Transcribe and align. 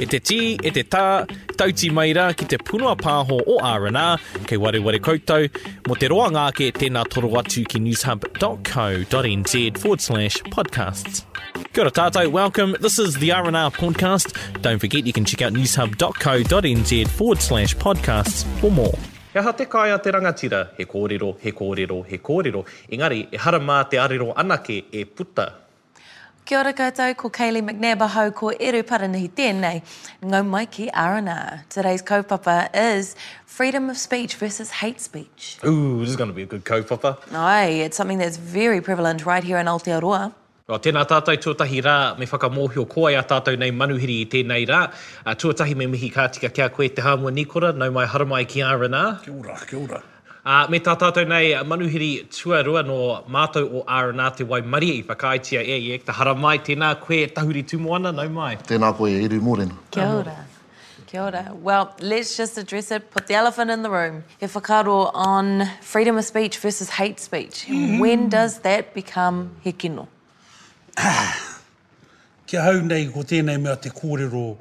e 0.00 0.06
te 0.08 0.16
tī, 0.24 0.56
e 0.64 0.70
te 0.72 0.80
tā, 0.88 1.26
tauti 1.60 1.90
mai 1.92 2.14
ki 2.38 2.46
te 2.48 2.56
punua 2.56 2.94
pāho 2.96 3.36
o 3.44 3.58
R&R, 3.60 4.22
kei 4.48 4.56
wari 4.56 4.80
wari 4.80 4.98
koutou, 5.00 5.44
mo 5.88 5.94
te 5.94 6.08
roa 6.08 6.30
ngāke 6.32 6.70
tēnā 6.72 7.02
toro 7.12 7.28
atu 7.36 7.66
ki 7.68 7.80
newshub.co.nz 7.84 9.56
forward 9.82 10.00
slash 10.00 10.38
podcasts. 10.48 11.26
Kia 11.74 11.84
ora 11.84 11.90
tātou, 11.92 12.30
welcome, 12.32 12.74
this 12.80 12.98
is 12.98 13.16
the 13.18 13.30
R&R 13.32 13.70
podcast. 13.76 14.32
Don't 14.62 14.78
forget 14.78 15.04
you 15.06 15.12
can 15.12 15.26
check 15.26 15.42
out 15.42 15.52
newshub.co.nz 15.52 17.06
forward 17.12 17.42
slash 17.42 17.76
podcasts 17.76 18.44
for 18.60 18.70
more. 18.70 18.96
Kia 19.34 19.42
ha 19.42 19.52
te 19.52 19.66
kāia 19.66 20.00
te 20.02 20.10
rangatira, 20.16 20.70
he 20.78 20.86
kōrero, 20.86 21.34
he 21.40 21.52
kōrero, 21.52 22.00
he 22.06 22.16
kōrero. 22.18 22.64
Engari, 22.90 23.26
e 23.30 23.36
hara 23.36 23.60
mā 23.60 23.82
te 23.90 24.00
arero 24.00 24.32
anake 24.32 24.86
e 24.90 25.04
puta 25.04 25.52
Kia 26.50 26.58
ora 26.58 26.72
koutou, 26.74 27.12
ko 27.16 27.28
Kaylee 27.30 27.60
McNabb 27.62 27.98
ahau, 28.02 28.32
ko 28.34 28.48
Eru 28.66 28.80
Paranihi 28.86 29.28
tēnei, 29.40 29.82
ngau 30.20 30.44
mai 30.54 30.64
ki 30.66 30.88
Arana. 30.92 31.62
Today's 31.68 32.02
kaupapa 32.02 32.56
is 32.74 33.14
freedom 33.46 33.88
of 33.88 33.96
speech 33.96 34.34
versus 34.34 34.68
hate 34.82 35.00
speech. 35.00 35.58
Ooh, 35.64 36.00
this 36.00 36.08
is 36.08 36.16
going 36.16 36.26
to 36.28 36.34
be 36.34 36.42
a 36.42 36.46
good 36.46 36.64
kaupapa. 36.64 37.12
Ai, 37.32 37.66
it's 37.86 37.96
something 37.96 38.18
that's 38.18 38.36
very 38.36 38.80
prevalent 38.80 39.24
right 39.24 39.44
here 39.44 39.58
in 39.58 39.66
Aotearoa. 39.66 40.34
O 40.68 40.76
tēnā 40.88 41.04
tātou 41.12 41.36
tuatahi 41.44 41.84
rā, 41.86 42.18
me 42.18 42.26
whakamōhio 42.26 42.84
koe 42.88 43.06
a 43.14 43.22
tātou 43.22 43.56
nei 43.56 43.70
manuhiri 43.70 44.18
i 44.22 44.26
tēnei 44.34 44.66
rā. 44.66 44.82
tuatahi 45.26 45.76
me 45.76 45.86
mihi 45.86 46.10
kātika 46.10 46.50
kia 46.52 46.68
koe 46.68 46.88
te 46.88 47.00
hāmua 47.06 47.30
Nikora, 47.32 47.70
nau 47.76 47.92
mai 47.92 48.06
haramai 48.06 48.42
ki 48.48 48.62
Arana. 48.62 49.20
Kia 49.24 49.32
ora, 49.36 49.60
kia 49.70 49.78
ora. 49.78 50.02
Uh, 50.50 50.64
me 50.72 50.80
tā 50.82 50.96
tātou 50.98 51.22
nei, 51.30 51.52
ah, 51.54 51.60
manuhiri 51.68 52.24
tuarua 52.34 52.80
no 52.84 52.94
mātou 53.30 53.68
o 53.70 53.82
Aranā 53.86 54.30
te 54.34 54.42
wai 54.50 54.58
mari 54.66 54.88
i 54.98 55.02
whakaitia 55.06 55.60
e 55.62 55.76
e, 55.94 55.98
te 56.06 56.10
hara 56.16 56.32
mai, 56.34 56.56
tēnā 56.68 56.88
koe, 57.02 57.18
tahuri 57.36 57.62
tūmoana, 57.70 58.10
nau 58.16 58.24
mai. 58.34 58.56
Tēnā 58.70 58.88
koe, 58.98 59.12
iru 59.28 59.38
mōrena. 59.46 59.76
Kia 59.94 60.08
ora. 60.16 60.34
Kia 61.06 61.22
ora. 61.26 61.44
Well, 61.68 61.94
let's 62.00 62.34
just 62.40 62.58
address 62.58 62.90
it, 62.90 63.12
put 63.12 63.28
the 63.28 63.34
elephant 63.42 63.70
in 63.70 63.84
the 63.86 63.90
room. 63.92 64.24
He 64.40 64.46
whakaro 64.46 65.12
on 65.14 65.68
freedom 65.92 66.18
of 66.18 66.24
speech 66.24 66.58
versus 66.58 66.90
hate 66.98 67.20
speech. 67.20 67.66
Mm. 67.68 68.00
When 68.00 68.28
does 68.28 68.58
that 68.66 68.92
become 68.92 69.50
he 69.60 69.70
kino? 69.70 70.08
Kia 70.98 72.62
hau 72.68 72.76
nei, 72.90 73.06
ko 73.06 73.20
tēnei 73.22 73.62
mea 73.62 73.76
te 73.76 73.90
kōrero. 74.02 74.56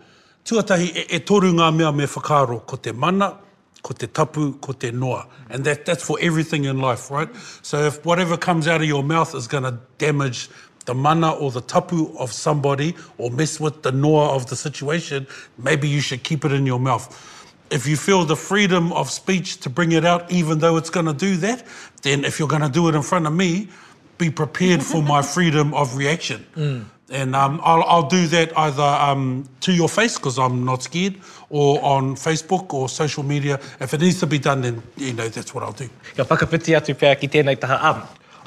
Tuatahi, 0.45 0.93
e, 0.95 1.09
e 1.17 1.25
toru 1.25 1.49
ngā 1.57 1.73
mea 1.75 1.91
me 2.03 2.05
whakaro 2.05 2.61
ko 2.67 2.77
te 2.77 2.91
mana, 2.93 3.35
ko 3.83 3.93
te 3.93 4.07
tapu, 4.07 4.53
ko 4.61 4.73
te 4.73 4.91
noa. 4.91 5.25
And 5.49 5.63
that, 5.65 5.85
that's 5.85 6.03
for 6.03 6.17
everything 6.21 6.65
in 6.65 6.79
life, 6.79 7.09
right? 7.11 7.29
So 7.61 7.79
if 7.85 8.03
whatever 8.05 8.37
comes 8.37 8.67
out 8.67 8.81
of 8.81 8.87
your 8.87 9.03
mouth 9.03 9.33
is 9.35 9.47
going 9.47 9.63
to 9.63 9.77
damage 9.97 10.49
the 10.85 10.93
mana 10.93 11.31
or 11.31 11.51
the 11.51 11.61
tapu 11.61 12.15
of 12.17 12.31
somebody 12.31 12.95
or 13.17 13.29
mess 13.31 13.59
with 13.59 13.83
the 13.83 13.91
noa 13.91 14.35
of 14.35 14.47
the 14.47 14.55
situation, 14.55 15.27
maybe 15.57 15.87
you 15.87 16.01
should 16.01 16.23
keep 16.23 16.45
it 16.45 16.51
in 16.51 16.65
your 16.65 16.79
mouth. 16.79 17.37
If 17.69 17.85
you 17.85 17.97
feel 17.97 18.25
the 18.25 18.35
freedom 18.35 18.91
of 18.93 19.11
speech 19.11 19.57
to 19.57 19.69
bring 19.69 19.91
it 19.91 20.03
out 20.03 20.31
even 20.31 20.57
though 20.59 20.77
it's 20.77 20.89
going 20.89 21.05
to 21.05 21.13
do 21.13 21.37
that, 21.37 21.63
then 22.01 22.25
if 22.25 22.39
you're 22.39 22.47
going 22.47 22.63
to 22.63 22.69
do 22.69 22.87
it 22.89 22.95
in 22.95 23.03
front 23.03 23.27
of 23.27 23.33
me, 23.33 23.69
be 24.17 24.29
prepared 24.29 24.83
for 24.83 25.01
my 25.03 25.21
freedom 25.21 25.73
of 25.73 25.95
reaction. 25.95 26.45
Mm 26.55 26.85
and 27.11 27.35
um, 27.35 27.59
I'll, 27.63 27.83
I'll 27.83 28.07
do 28.07 28.27
that 28.27 28.55
either 28.57 28.81
um, 28.83 29.47
to 29.61 29.73
your 29.73 29.89
face 29.89 30.17
because 30.17 30.37
I'm 30.37 30.63
not 30.65 30.83
scared, 30.83 31.15
or 31.49 31.81
on 31.83 32.15
Facebook 32.15 32.73
or 32.73 32.87
social 32.89 33.23
media. 33.23 33.55
If 33.79 33.93
it 33.93 34.01
needs 34.01 34.19
to 34.19 34.27
be 34.27 34.39
done, 34.39 34.61
then 34.61 34.83
you 34.97 35.13
know 35.13 35.27
that's 35.27 35.53
what 35.53 35.63
I'll 35.63 35.73
do. 35.73 35.89
Ka 36.15 36.23
whakawhiti 36.23 36.75
atu 36.77 36.95
pia 36.97 37.15
ki 37.15 37.27
tēnei 37.27 37.57
taha 37.59 37.77
am. 37.91 38.01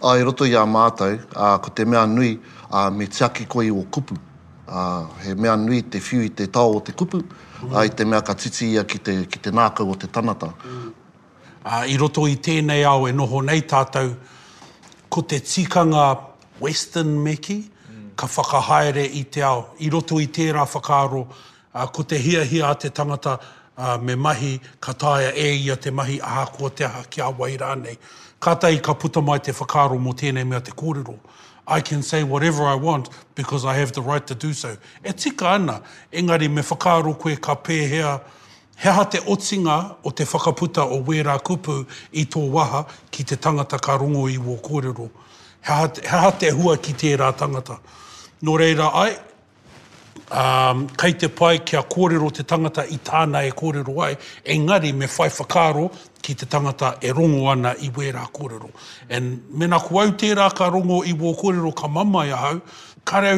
Ai 0.04 0.22
roto 0.22 0.44
i 0.44 0.52
a 0.52 0.64
mātou, 0.66 1.18
uh, 1.34 1.58
ko 1.58 1.70
te 1.70 1.84
mea 1.84 2.06
nui 2.06 2.38
uh, 2.70 2.90
me 2.90 3.06
tiaki 3.06 3.48
koe 3.48 3.68
o 3.70 3.84
kupu. 3.84 4.16
Uh, 4.68 5.06
he 5.24 5.34
mea 5.34 5.56
nui 5.56 5.82
te 5.82 5.98
whiu 5.98 6.24
i 6.24 6.28
te 6.30 6.46
tau 6.46 6.76
o 6.78 6.80
te 6.80 6.92
kupu, 6.92 7.20
mm. 7.22 7.74
ai 7.76 7.88
te 7.88 8.04
mea 8.04 8.22
ka 8.22 8.32
titi 8.34 8.70
ia 8.76 8.84
ki 8.84 8.98
te, 8.98 9.16
ki 9.26 9.42
te 9.42 9.50
nākau 9.50 9.92
o 9.92 9.94
te 9.94 10.06
tanata. 10.08 10.52
Mm. 10.56 10.92
Uh, 11.64 11.82
I 11.92 11.96
roto 11.98 12.26
i 12.26 12.36
tēnei 12.40 12.82
au 12.90 13.04
e 13.06 13.12
noho 13.14 13.42
nei 13.46 13.62
tātou, 13.62 14.14
ko 15.10 15.22
te 15.22 15.38
tikanga 15.44 16.08
Western 16.60 17.14
Mekie, 17.24 17.62
ka 18.22 18.28
whakahaere 18.28 19.02
i 19.04 19.24
te 19.24 19.42
ao, 19.42 19.66
i 19.80 19.90
roto 19.90 20.20
i 20.22 20.26
tērā 20.30 20.62
whakaaro, 20.70 21.24
a, 21.74 21.86
ko 21.90 22.02
te 22.06 22.18
hia 22.22 22.44
hia 22.46 22.68
a 22.70 22.74
te 22.78 22.88
tangata 22.94 23.32
uh, 23.76 23.96
me 23.98 24.14
mahi, 24.14 24.58
ka 24.80 24.92
tāia 24.94 25.32
e 25.34 25.48
ia 25.64 25.74
te 25.76 25.90
mahi 25.90 26.20
a 26.22 26.42
hako 26.46 26.68
te 26.70 26.86
ha 26.86 27.02
ki 27.10 27.20
a 27.20 27.30
wai 27.30 27.56
rānei. 27.58 27.96
Ka 28.40 28.54
tai 28.54 28.76
ka 28.78 28.94
puta 28.94 29.20
mai 29.20 29.38
te 29.38 29.52
whakaaro 29.52 29.98
mo 29.98 30.12
tēnei 30.12 30.46
mea 30.46 30.60
te 30.60 30.70
kōrero. 30.70 31.18
I 31.66 31.80
can 31.80 32.02
say 32.02 32.22
whatever 32.22 32.62
I 32.64 32.74
want 32.74 33.08
because 33.34 33.64
I 33.64 33.74
have 33.74 33.92
the 33.92 34.02
right 34.02 34.24
to 34.26 34.34
do 34.36 34.52
so. 34.52 34.76
E 35.04 35.12
tika 35.12 35.46
ana, 35.48 35.82
engari 36.12 36.48
me 36.50 36.62
whakaaro 36.62 37.18
koe 37.18 37.34
ka 37.36 37.54
pēhea, 37.56 38.20
Heha 38.82 39.04
te 39.10 39.18
otsinga 39.18 39.96
o 40.02 40.10
te 40.10 40.24
whakaputa 40.24 40.82
o 40.82 41.02
wērā 41.06 41.36
kupu 41.46 41.84
i 42.18 42.24
tō 42.26 42.40
waha 42.50 42.80
ki 43.10 43.22
te 43.24 43.36
tangata 43.36 43.78
ka 43.78 43.96
rongo 44.00 44.24
i 44.30 44.38
wō 44.42 44.56
kōrero. 44.64 45.08
Heha 45.62 45.86
te, 46.30 46.48
te 46.48 46.50
hua 46.50 46.76
ki 46.82 46.94
tērā 47.02 47.28
tangata 47.38 47.76
no 48.42 48.52
reira 48.56 48.90
ai, 48.92 49.14
um, 50.42 50.86
kei 50.96 51.14
te 51.14 51.28
pai 51.28 51.58
kia 51.60 51.82
kōrero 51.94 52.30
te 52.34 52.42
tangata 52.42 52.84
i 52.94 52.98
tāna 53.04 53.44
e 53.46 53.52
kōrero 53.54 53.94
ai, 54.04 54.16
engari 54.44 54.92
me 54.92 55.06
whai 55.06 55.28
whakaro 55.28 55.84
ki 56.22 56.34
te 56.34 56.46
tangata 56.46 56.96
e 57.02 57.12
rongo 57.14 57.44
ana 57.52 57.72
i 57.80 57.90
wērā 57.90 58.26
kōrero. 58.34 58.70
And 59.08 59.44
mena 59.50 59.78
ku 59.80 60.00
au 60.00 60.10
tērā 60.10 60.48
ka 60.58 60.68
rongo 60.74 61.02
i 61.06 61.12
wō 61.14 61.34
kōrero 61.42 61.72
ka 61.76 61.88
mama 61.88 62.24
ahau, 62.38 62.60
kare 63.04 63.36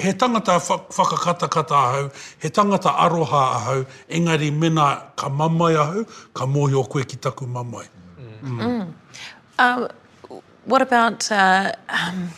he 0.00 0.12
tangata 0.20 0.58
whakakatakata 0.60 1.78
ahau, 1.82 2.06
he 2.38 2.48
tangata 2.50 2.94
aroha 3.08 3.42
ahau, 3.58 3.86
engari 4.08 4.52
mena 4.56 5.10
ka 5.16 5.28
mama 5.28 5.70
ahau, 5.86 6.06
ka 6.34 6.46
mōhi 6.46 6.78
o 6.78 6.84
koe 6.84 7.02
ki 7.04 7.16
taku 7.16 7.46
mamai. 7.46 7.86
Mm. 8.16 8.42
mm. 8.42 8.58
Mm. 8.62 8.94
Uh, 9.58 9.88
what 10.66 10.82
about 10.82 11.32
uh, 11.32 11.72
um, 11.88 12.28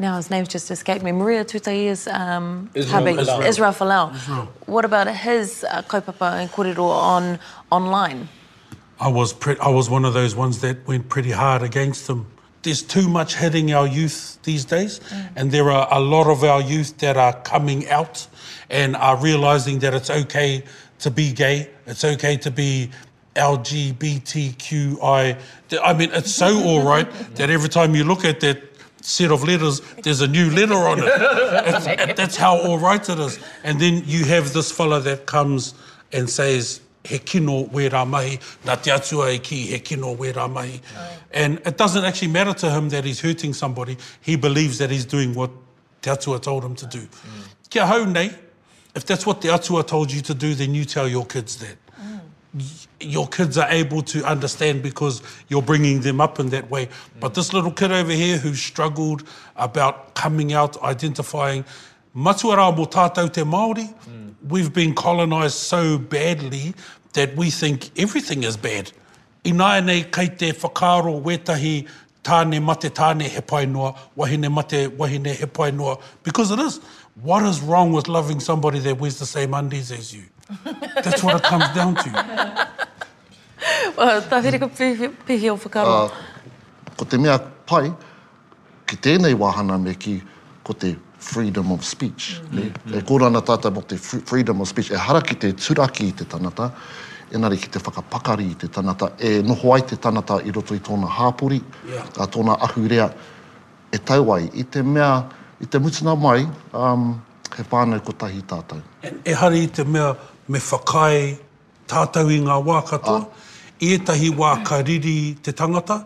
now 0.00 0.16
his 0.16 0.30
name's 0.30 0.48
just 0.48 0.70
escaped 0.70 1.04
me. 1.04 1.12
Maria 1.12 1.44
Tutayi's 1.44 2.06
um, 2.08 2.70
Israel, 2.74 2.92
hubby, 3.00 3.12
Israel, 3.20 3.42
Israel 3.42 3.70
Falau. 3.72 4.14
Israel. 4.14 4.48
What 4.66 4.84
about 4.86 5.06
his 5.14 5.64
uh, 5.64 5.82
kaupapa 5.82 6.40
and 6.40 6.50
kōrero 6.50 6.88
on 6.90 7.38
online? 7.70 8.28
I 8.98 9.08
was 9.08 9.32
I 9.60 9.68
was 9.68 9.88
one 9.88 10.04
of 10.04 10.12
those 10.14 10.34
ones 10.34 10.58
that 10.62 10.84
went 10.86 11.08
pretty 11.08 11.30
hard 11.30 11.62
against 11.62 12.06
them. 12.08 12.26
There's 12.62 12.82
too 12.82 13.08
much 13.08 13.36
hitting 13.36 13.72
our 13.72 13.86
youth 13.86 14.36
these 14.42 14.66
days, 14.66 14.98
mm. 15.00 15.28
and 15.36 15.50
there 15.52 15.70
are 15.70 15.88
a 15.90 15.98
lot 16.00 16.26
of 16.26 16.44
our 16.44 16.60
youth 16.60 16.98
that 16.98 17.16
are 17.16 17.32
coming 17.40 17.88
out 17.88 18.26
and 18.68 18.94
are 18.96 19.16
realizing 19.16 19.78
that 19.78 19.94
it's 19.94 20.10
okay 20.10 20.62
to 20.98 21.10
be 21.10 21.32
gay, 21.32 21.70
it's 21.86 22.04
okay 22.04 22.36
to 22.36 22.50
be 22.50 22.90
LGBTQI. 23.34 25.38
I 25.82 25.92
mean, 25.94 26.10
it's 26.12 26.32
so 26.34 26.54
all 26.64 26.82
right 26.84 27.10
that 27.36 27.48
every 27.48 27.70
time 27.70 27.94
you 27.94 28.04
look 28.04 28.26
at 28.26 28.40
that, 28.40 28.69
set 29.02 29.30
of 29.30 29.44
letters, 29.44 29.80
there's 30.02 30.20
a 30.20 30.28
new 30.28 30.50
letter 30.50 30.74
on 30.74 30.98
it. 30.98 31.04
it, 32.08 32.16
that's 32.16 32.36
how 32.36 32.58
all 32.58 32.78
right 32.78 33.08
it 33.08 33.18
is. 33.18 33.38
And 33.64 33.80
then 33.80 34.02
you 34.06 34.24
have 34.26 34.52
this 34.52 34.70
fella 34.70 35.00
that 35.00 35.26
comes 35.26 35.74
and 36.12 36.28
says, 36.28 36.80
he 37.02 37.18
kino 37.18 37.62
we 37.72 37.88
rā 37.88 38.06
mahi, 38.06 38.36
nā 38.64 38.80
te 38.82 38.90
atua 38.90 39.30
e 39.32 39.38
ki, 39.38 39.62
he 39.68 39.78
kino 39.80 40.12
we 40.12 40.32
rā 40.32 40.50
mahi. 40.50 40.68
Right. 40.94 41.18
And 41.32 41.62
it 41.64 41.78
doesn't 41.78 42.04
actually 42.04 42.28
matter 42.28 42.52
to 42.54 42.70
him 42.70 42.90
that 42.90 43.04
he's 43.04 43.20
hurting 43.20 43.54
somebody, 43.54 43.96
he 44.20 44.36
believes 44.36 44.76
that 44.78 44.90
he's 44.90 45.06
doing 45.06 45.34
what 45.34 45.50
te 46.02 46.10
atua 46.10 46.40
told 46.40 46.62
him 46.62 46.74
to 46.76 46.86
do. 46.86 47.00
Mm. 47.00 47.48
Kia 47.70 47.86
hau 47.86 48.04
nei, 48.04 48.30
if 48.94 49.06
that's 49.06 49.24
what 49.24 49.40
te 49.40 49.48
atua 49.48 49.82
told 49.82 50.12
you 50.12 50.20
to 50.20 50.34
do, 50.34 50.54
then 50.54 50.74
you 50.74 50.84
tell 50.84 51.08
your 51.08 51.24
kids 51.24 51.56
that 51.56 51.76
your 53.00 53.28
kids 53.28 53.56
are 53.58 53.68
able 53.70 54.02
to 54.02 54.24
understand 54.24 54.82
because 54.82 55.22
you're 55.48 55.62
bringing 55.62 56.00
them 56.00 56.20
up 56.20 56.40
in 56.40 56.48
that 56.50 56.68
way. 56.70 56.86
Mm. 56.86 56.92
But 57.20 57.34
this 57.34 57.52
little 57.52 57.70
kid 57.70 57.92
over 57.92 58.12
here 58.12 58.38
who 58.38 58.54
struggled 58.54 59.24
about 59.56 60.14
coming 60.14 60.52
out, 60.52 60.80
identifying, 60.82 61.64
matuara 62.14 62.76
mo 62.76 62.86
tātou 62.86 63.32
te 63.32 63.42
Māori, 63.42 63.86
mm. 64.06 64.34
we've 64.48 64.72
been 64.72 64.94
colonised 64.94 65.54
so 65.56 65.98
badly 65.98 66.74
that 67.12 67.34
we 67.36 67.50
think 67.50 67.90
everything 67.98 68.42
is 68.42 68.56
bad. 68.56 68.90
I 69.44 69.50
nāi 69.50 69.84
nei 69.84 70.02
kei 70.02 70.28
te 70.28 70.50
whakaaro 70.52 71.22
wetahi 71.22 71.88
tāne 72.24 72.60
mate 72.62 72.92
tāne 72.92 73.22
he 73.22 73.40
pai 73.40 73.66
noa, 73.66 73.94
wahine 74.16 74.50
mate 74.52 74.90
wahine 74.92 75.24
he 75.34 75.46
pai 75.46 75.70
noa. 75.70 75.98
Because 76.24 76.50
it 76.50 76.58
is, 76.58 76.78
what 77.22 77.44
is 77.44 77.60
wrong 77.60 77.92
with 77.92 78.08
loving 78.08 78.40
somebody 78.40 78.80
that 78.80 78.98
wears 78.98 79.18
the 79.20 79.26
same 79.26 79.54
undies 79.54 79.92
as 79.92 80.14
you? 80.14 80.24
That's 81.02 81.22
what 81.22 81.36
it 81.36 81.42
comes 81.42 81.68
down 81.74 81.94
to. 81.94 82.02
Tā 84.30 84.42
where 84.42 84.58
ka 84.58 84.66
pihi 84.66 85.50
o 85.52 85.56
whakaro. 85.56 86.10
Ah, 86.10 86.10
ko 86.96 87.04
te 87.04 87.16
mea 87.18 87.38
pai, 87.66 87.92
ki 88.86 88.96
tēnei 88.96 89.34
wahana 89.34 89.80
me 89.82 89.94
ki, 89.94 90.22
ko 90.64 90.72
te 90.72 90.96
freedom 91.18 91.72
of 91.72 91.84
speech. 91.84 92.40
Mm. 92.50 92.96
E 92.96 93.02
kōrana 93.02 93.44
tata 93.44 93.70
mo 93.70 93.82
te 93.82 93.96
freedom 93.96 94.60
of 94.62 94.68
speech, 94.68 94.90
e 94.90 94.96
hara 94.96 95.20
ki 95.22 95.34
te 95.36 95.52
turaki 95.52 96.08
i 96.08 96.12
te 96.16 96.24
tanata, 96.24 96.70
enari 97.30 97.58
ki 97.60 97.68
te 97.68 97.78
whakapakari 97.78 98.48
i 98.50 98.54
te 98.54 98.66
tanata, 98.68 99.12
e 99.20 99.42
noho 99.42 99.74
ai 99.74 99.82
te 99.86 99.96
tanata 99.96 100.40
i 100.44 100.50
roto 100.50 100.74
i 100.74 100.80
tōna 100.80 101.06
hāpuri, 101.18 101.60
a 102.16 102.26
tōna 102.26 102.56
ahurea, 102.66 103.10
e 103.92 103.98
tau 103.98 104.32
ai. 104.34 104.48
I 104.54 104.64
te 104.64 104.82
mea, 104.82 105.20
i 105.60 105.66
te 105.66 105.78
mutina 105.78 106.16
mai, 106.18 106.46
um, 106.72 107.08
he 107.54 107.62
pānei 107.62 108.02
ko 108.02 108.12
tahi 108.12 108.40
tātou. 108.42 108.80
E, 109.04 109.12
e 109.26 109.36
hari 109.36 109.66
i 109.68 109.68
te 109.68 109.84
mea 109.84 110.14
me 110.50 110.58
whakai 110.58 111.38
tātau 111.86 112.26
i 112.34 112.38
ngā 112.42 112.54
wā 112.66 112.78
katoa, 112.82 113.20
oh. 113.22 114.08
wā 114.42 114.64
ka 114.66 114.82
riri 114.82 115.36
te 115.40 115.52
tangata, 115.52 116.04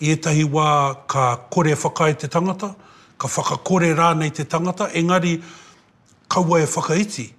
ietahi 0.00 0.44
wā 0.50 0.96
ka 1.06 1.36
kore 1.50 1.74
whakai 1.74 2.16
te 2.18 2.26
tangata, 2.26 2.74
ka 3.18 3.28
whakakore 3.28 3.92
rānei 3.94 4.32
te 4.32 4.44
tangata, 4.44 4.88
engari 4.94 5.42
kaua 6.28 6.62
e 6.62 6.64
whakaiti. 6.64 7.32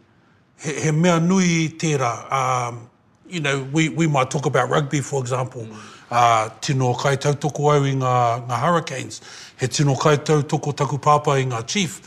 He, 0.59 0.81
he 0.81 0.91
mea 0.91 1.19
nui 1.19 1.69
tērā, 1.69 2.31
um, 2.31 2.87
you 3.27 3.39
know, 3.41 3.67
we, 3.73 3.89
we 3.89 4.05
might 4.07 4.29
talk 4.29 4.45
about 4.45 4.69
rugby, 4.69 5.01
for 5.01 5.19
example, 5.21 5.63
mm. 5.63 5.75
uh, 6.11 6.49
tino 6.61 6.93
kai 6.93 7.15
tautoko 7.17 7.73
au 7.73 7.81
i 7.83 7.93
ngā, 7.95 8.47
ngā 8.47 8.59
hurricanes, 8.61 9.21
he 9.59 9.65
tino 9.67 9.95
kai 9.95 10.17
tautoko 10.17 10.73
taku 10.75 10.99
pāpā 10.99 11.41
i 11.41 11.45
ngā 11.45 11.65
chief, 11.65 11.97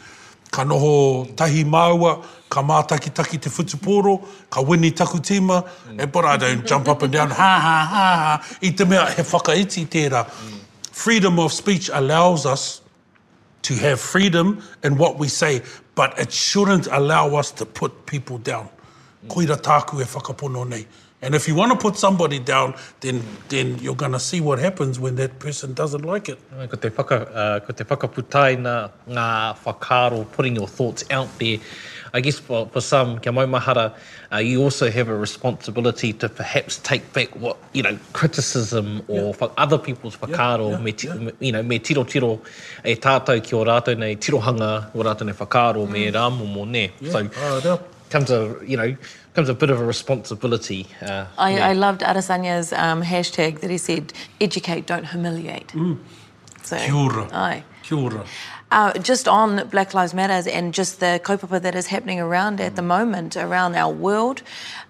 ka 0.50 0.64
noho 0.64 1.26
tahi 1.34 1.64
māua, 1.64 2.24
ka 2.48 2.62
mātaki 2.62 3.12
taki 3.14 3.38
te 3.38 3.50
whutupōro, 3.50 4.20
ka 4.50 4.60
wini 4.62 4.92
taku 4.94 5.18
tima, 5.20 5.62
mm. 5.64 6.00
e 6.02 6.06
but 6.06 6.24
I 6.24 6.36
don't 6.36 6.66
jump 6.66 6.88
up 6.88 7.02
and 7.02 7.12
down, 7.12 7.30
ha 7.30 7.58
ha 7.60 7.76
ha 7.90 8.16
ha, 8.42 8.56
i 8.62 8.70
te 8.70 8.84
mea 8.84 9.04
he 9.16 9.22
whakaiti 9.22 9.86
tērā. 9.86 10.24
Mm. 10.24 10.60
Freedom 10.92 11.38
of 11.38 11.52
speech 11.52 11.90
allows 11.92 12.46
us 12.46 12.80
to 13.62 13.74
have 13.74 14.00
freedom 14.00 14.62
in 14.82 14.96
what 14.96 15.18
we 15.18 15.28
say, 15.28 15.60
but 15.94 16.18
it 16.18 16.32
shouldn't 16.32 16.86
allow 16.92 17.34
us 17.34 17.50
to 17.50 17.66
put 17.66 18.06
people 18.06 18.38
down. 18.38 18.68
Mm. 19.24 19.28
Koira 19.28 19.60
tāku 19.60 20.00
e 20.00 20.04
whakapono 20.04 20.68
nei. 20.68 20.82
Mm. 20.82 20.86
And 21.22 21.34
if 21.34 21.48
you 21.48 21.54
want 21.54 21.72
to 21.72 21.78
put 21.78 21.96
somebody 21.96 22.38
down, 22.38 22.74
then 23.00 23.22
then 23.48 23.78
you're 23.78 23.94
going 23.94 24.12
to 24.12 24.20
see 24.20 24.40
what 24.42 24.58
happens 24.58 25.00
when 25.00 25.16
that 25.16 25.38
person 25.38 25.72
doesn't 25.72 26.02
like 26.02 26.28
it. 26.28 26.38
Ko 26.70 26.76
te, 26.76 26.88
whaka, 26.90 27.16
uh, 27.34 27.60
ko 27.60 27.72
te 27.72 27.84
whakaputai 27.84 28.60
na 28.60 28.90
ngā 29.08 29.56
whakaro, 29.64 30.30
putting 30.32 30.54
your 30.56 30.68
thoughts 30.68 31.04
out 31.10 31.28
there. 31.38 31.58
I 32.12 32.20
guess 32.20 32.38
for, 32.38 32.66
for 32.66 32.82
some, 32.82 33.18
kia 33.18 33.32
maumahara, 33.32 33.94
uh, 34.32 34.36
you 34.38 34.62
also 34.62 34.90
have 34.90 35.08
a 35.08 35.16
responsibility 35.16 36.12
to 36.14 36.28
perhaps 36.28 36.78
take 36.78 37.10
back 37.14 37.34
what, 37.36 37.56
you 37.72 37.82
know, 37.82 37.98
criticism 38.12 39.02
or 39.08 39.34
yeah. 39.40 39.48
other 39.56 39.78
people's 39.78 40.16
whakaro, 40.18 40.70
yeah, 40.70 41.08
yeah, 41.08 41.14
yeah. 41.14 41.20
me, 41.28 41.32
you 41.40 41.52
know, 41.52 41.62
me 41.62 41.78
tiro 41.78 42.04
tiro 42.04 42.40
e 42.84 42.94
tātou 42.94 43.42
ki 43.42 43.56
o 43.56 43.64
rātou 43.64 43.96
nei 43.96 44.16
tirohanga 44.16 44.94
o 44.94 44.98
rātou 45.02 45.24
nei 45.24 45.32
whakaro, 45.32 45.86
mm. 45.86 45.90
me 45.90 46.10
rāmumo, 46.12 46.66
ne? 46.68 46.90
Yeah, 47.00 47.10
so, 47.10 47.18
uh, 47.38 47.78
comes 48.10 48.30
a, 48.30 48.54
you 48.64 48.76
know, 48.76 48.94
comes 49.36 49.48
a 49.50 49.54
bit 49.54 49.68
of 49.70 49.78
a 49.80 49.84
responsibility. 49.86 50.86
Uh, 51.02 51.26
I, 51.38 51.50
yeah. 51.56 51.68
I, 51.68 51.72
loved 51.74 52.00
Arasanya's 52.00 52.72
um, 52.72 53.02
hashtag 53.02 53.60
that 53.60 53.70
he 53.70 53.76
said, 53.76 54.12
educate, 54.40 54.86
don't 54.86 55.04
humiliate. 55.06 55.68
Mm. 55.68 55.98
So, 56.62 56.76
Aye. 56.76 57.62
Uh, 58.72 58.92
just 59.10 59.28
on 59.28 59.68
Black 59.68 59.92
Lives 59.92 60.14
Matters 60.14 60.46
and 60.46 60.72
just 60.72 61.00
the 61.00 61.20
kaupapa 61.22 61.60
that 61.62 61.74
is 61.76 61.86
happening 61.86 62.18
around 62.18 62.60
at 62.62 62.76
the 62.76 62.82
mm. 62.82 62.86
moment, 62.96 63.36
around 63.36 63.74
our 63.76 63.92
world, 63.92 64.42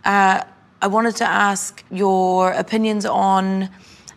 uh, 0.04 0.44
I 0.80 0.86
wanted 0.86 1.16
to 1.16 1.24
ask 1.24 1.82
your 1.90 2.52
opinions 2.52 3.04
on 3.04 3.68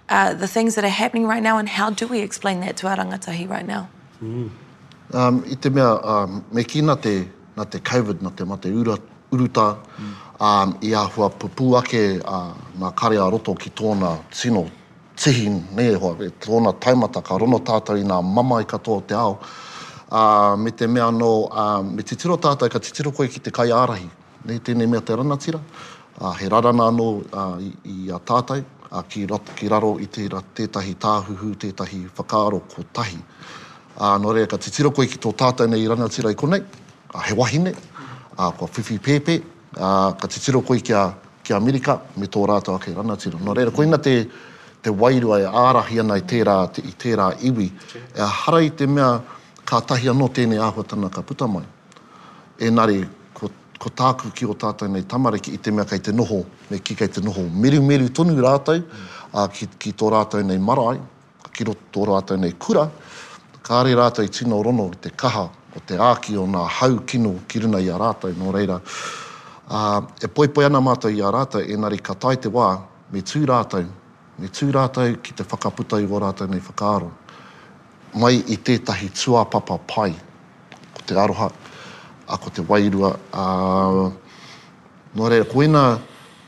uh, 0.10 0.36
the 0.36 0.48
things 0.48 0.76
that 0.76 0.84
are 0.86 0.98
happening 1.04 1.26
right 1.26 1.42
now 1.42 1.58
and 1.58 1.68
how 1.68 1.90
do 1.90 2.06
we 2.08 2.20
explain 2.20 2.60
that 2.62 2.78
to 2.78 2.88
our 2.88 2.98
rangatahi 2.98 3.50
right 3.50 3.66
now? 3.66 3.90
Mm. 4.24 4.50
Um, 5.14 5.44
i 5.50 5.56
te 5.56 5.70
mea, 5.70 5.82
um, 5.82 6.46
me 6.54 6.64
ki 6.64 6.82
nā 6.82 7.02
te, 7.02 7.28
nā 7.58 7.68
te 7.70 7.80
COVID, 7.80 8.22
nā 8.28 8.36
te 8.38 8.44
mate 8.46 8.66
ura 8.70 8.96
uruta 9.34 9.78
mm. 10.00 10.06
um, 10.46 10.78
i 10.82 10.94
a 10.96 11.00
hua 11.06 11.30
pupu 11.30 11.78
ake 11.78 12.02
uh, 12.24 12.52
ngā 12.82 12.94
kare 12.96 13.20
a 13.20 13.30
roto 13.30 13.54
ki 13.54 13.70
tōna 13.76 14.14
tino 14.32 14.66
tihi 15.16 15.50
ne 15.76 15.86
e 15.92 15.96
hoa, 16.00 16.16
e 16.24 16.30
tōna 16.42 16.72
taimata 16.80 17.22
ka 17.22 17.38
rono 17.38 17.60
tātou 17.60 18.00
ngā 18.04 18.22
mama 18.24 18.62
i 18.62 18.66
katoa 18.66 19.02
te 19.08 19.16
ao. 19.18 19.40
Uh, 20.12 20.56
me 20.58 20.72
te 20.72 20.88
mea 20.88 21.10
no, 21.12 21.46
uh, 21.52 21.80
um, 21.80 21.94
me 21.96 22.04
te 22.04 22.16
tiro 22.16 22.38
tātou 22.38 22.70
ka 22.72 22.80
te 22.80 22.92
tiro 22.96 23.12
koe 23.12 23.28
ki 23.28 23.40
te 23.46 23.52
kai 23.52 23.70
ārahi. 23.70 24.08
Ne 24.48 24.58
tēnei 24.64 24.88
mea 24.90 25.02
te 25.02 25.14
ranatira, 25.20 25.60
uh, 26.22 26.32
he 26.40 26.48
rarana 26.50 26.88
anō 26.94 27.10
uh, 27.22 27.56
i, 27.62 27.72
i 28.08 28.12
a 28.16 28.18
tātou, 28.20 28.64
uh, 28.90 29.02
ki, 29.12 29.26
rat, 29.30 29.52
ki 29.60 29.68
raro 29.70 29.98
i 30.02 30.08
te 30.10 30.24
ra, 30.32 30.40
tētahi 30.56 30.96
tāhuhu, 31.04 31.52
tētahi 31.62 32.00
whakaaro 32.18 32.62
ko 32.74 32.88
tahi. 32.96 33.20
Uh, 34.00 34.16
no 34.24 34.32
rea, 34.34 34.48
ka 34.48 34.58
te 34.58 34.72
tiro 34.72 34.90
koe 34.96 35.06
ki 35.12 35.20
tō 35.28 35.36
tātou 35.44 35.68
nei 35.70 35.84
i 35.84 35.92
ranatira 35.92 36.32
i 36.32 36.40
konei, 36.40 36.64
uh, 37.12 37.22
he 37.28 37.36
wahine, 37.38 37.76
a 38.40 38.52
kua 38.52 38.68
whiwhi 38.74 39.00
pepe, 39.00 39.42
a, 39.78 40.14
ka 40.16 40.28
te 40.28 40.40
tiro 40.40 40.62
koi 40.62 40.80
ki 40.82 40.94
a, 40.96 41.10
ki 41.44 41.54
Amerika, 41.54 41.98
me 42.18 42.28
tō 42.32 42.44
rātou 42.48 42.78
ake 42.80 42.94
rana 42.96 43.18
tiro. 43.20 43.38
No 43.44 43.54
reira, 43.54 43.72
koina 43.76 44.00
te, 44.02 44.14
te 44.82 44.90
wairua 44.96 45.42
e 45.44 45.50
ārahi 45.64 46.00
ana 46.06 46.16
i 46.22 46.24
tērā, 46.24 46.56
te, 46.74 46.84
i 46.88 46.94
tērā 47.04 47.34
iwi, 47.50 47.68
e 48.16 48.28
harai 48.40 48.70
te 48.80 48.88
mea 48.88 49.12
ka 49.68 49.82
tahi 49.92 50.08
anō 50.14 50.30
tēnei 50.38 50.62
āhuatana 50.70 51.12
ka 51.12 51.22
puta 51.28 51.50
mai. 51.52 51.66
E 52.64 52.72
nari, 52.72 53.02
ko, 53.38 53.52
ko 53.76 53.92
tāku 53.92 54.32
ki 54.36 54.48
o 54.48 54.56
tātou 54.56 54.88
nei 54.90 55.04
tamariki 55.04 55.58
i 55.58 55.60
te 55.60 55.76
mea 55.76 55.84
kei 55.90 56.00
te 56.08 56.16
noho, 56.16 56.40
me 56.72 56.80
ki 56.80 56.96
kei 57.00 57.12
te 57.12 57.24
noho 57.26 57.44
meru 57.52 57.84
meru 57.86 58.08
tonu 58.16 58.40
rātou, 58.44 58.80
mm. 58.80 59.34
a, 59.36 59.50
ki, 59.52 59.68
ki 59.76 59.92
tō 60.00 60.14
rātou 60.16 60.48
nei 60.48 60.60
marae, 60.64 60.96
ki 61.56 61.68
tō 61.68 62.08
rātou 62.08 62.40
nei 62.40 62.56
kura, 62.56 62.88
ka 63.68 63.84
arī 63.84 64.00
rātou 64.00 64.24
i 64.26 64.32
tino 64.32 64.64
rono 64.64 64.88
i 64.96 65.02
te 65.06 65.12
kaha 65.12 65.50
o 65.78 65.82
te 65.86 65.98
āki 66.02 66.38
o 66.40 66.46
ngā 66.50 66.64
hau 66.80 67.00
kino 67.10 67.34
ki 67.50 67.62
runa 67.66 67.80
i 67.84 67.90
a 67.94 67.98
rātai, 68.02 68.32
nō 68.38 68.54
reira. 68.56 68.80
Uh, 69.70 70.02
e 70.26 70.30
poipoi 70.32 70.66
ana 70.66 70.82
mātou 70.82 71.14
i 71.14 71.22
a 71.22 71.30
rātai, 71.34 71.66
enari 71.76 72.00
ka 72.02 72.16
tai 72.18 72.36
te 72.42 72.50
wā, 72.54 72.70
me 73.14 73.22
tū 73.26 73.44
rātou, 73.50 73.86
me 74.42 74.50
tū 74.54 74.72
rātou 74.74 75.12
ki 75.26 75.36
te 75.38 75.46
whakaputa 75.46 76.00
i 76.02 76.08
o 76.10 76.22
rātou 76.24 76.50
nei 76.50 76.62
whakaaro. 76.66 77.12
Mai 78.18 78.40
i 78.50 78.58
tētahi 78.66 79.12
tuāpapa 79.14 79.78
pai, 79.92 80.12
ko 80.98 81.06
te 81.06 81.18
aroha, 81.22 81.52
a 82.30 82.40
ko 82.42 82.54
te 82.54 82.66
wairua. 82.70 83.14
Uh, 83.30 85.04
nō 85.18 85.30
reira, 85.30 85.46
ko 85.52 85.62
ina, 85.68 85.84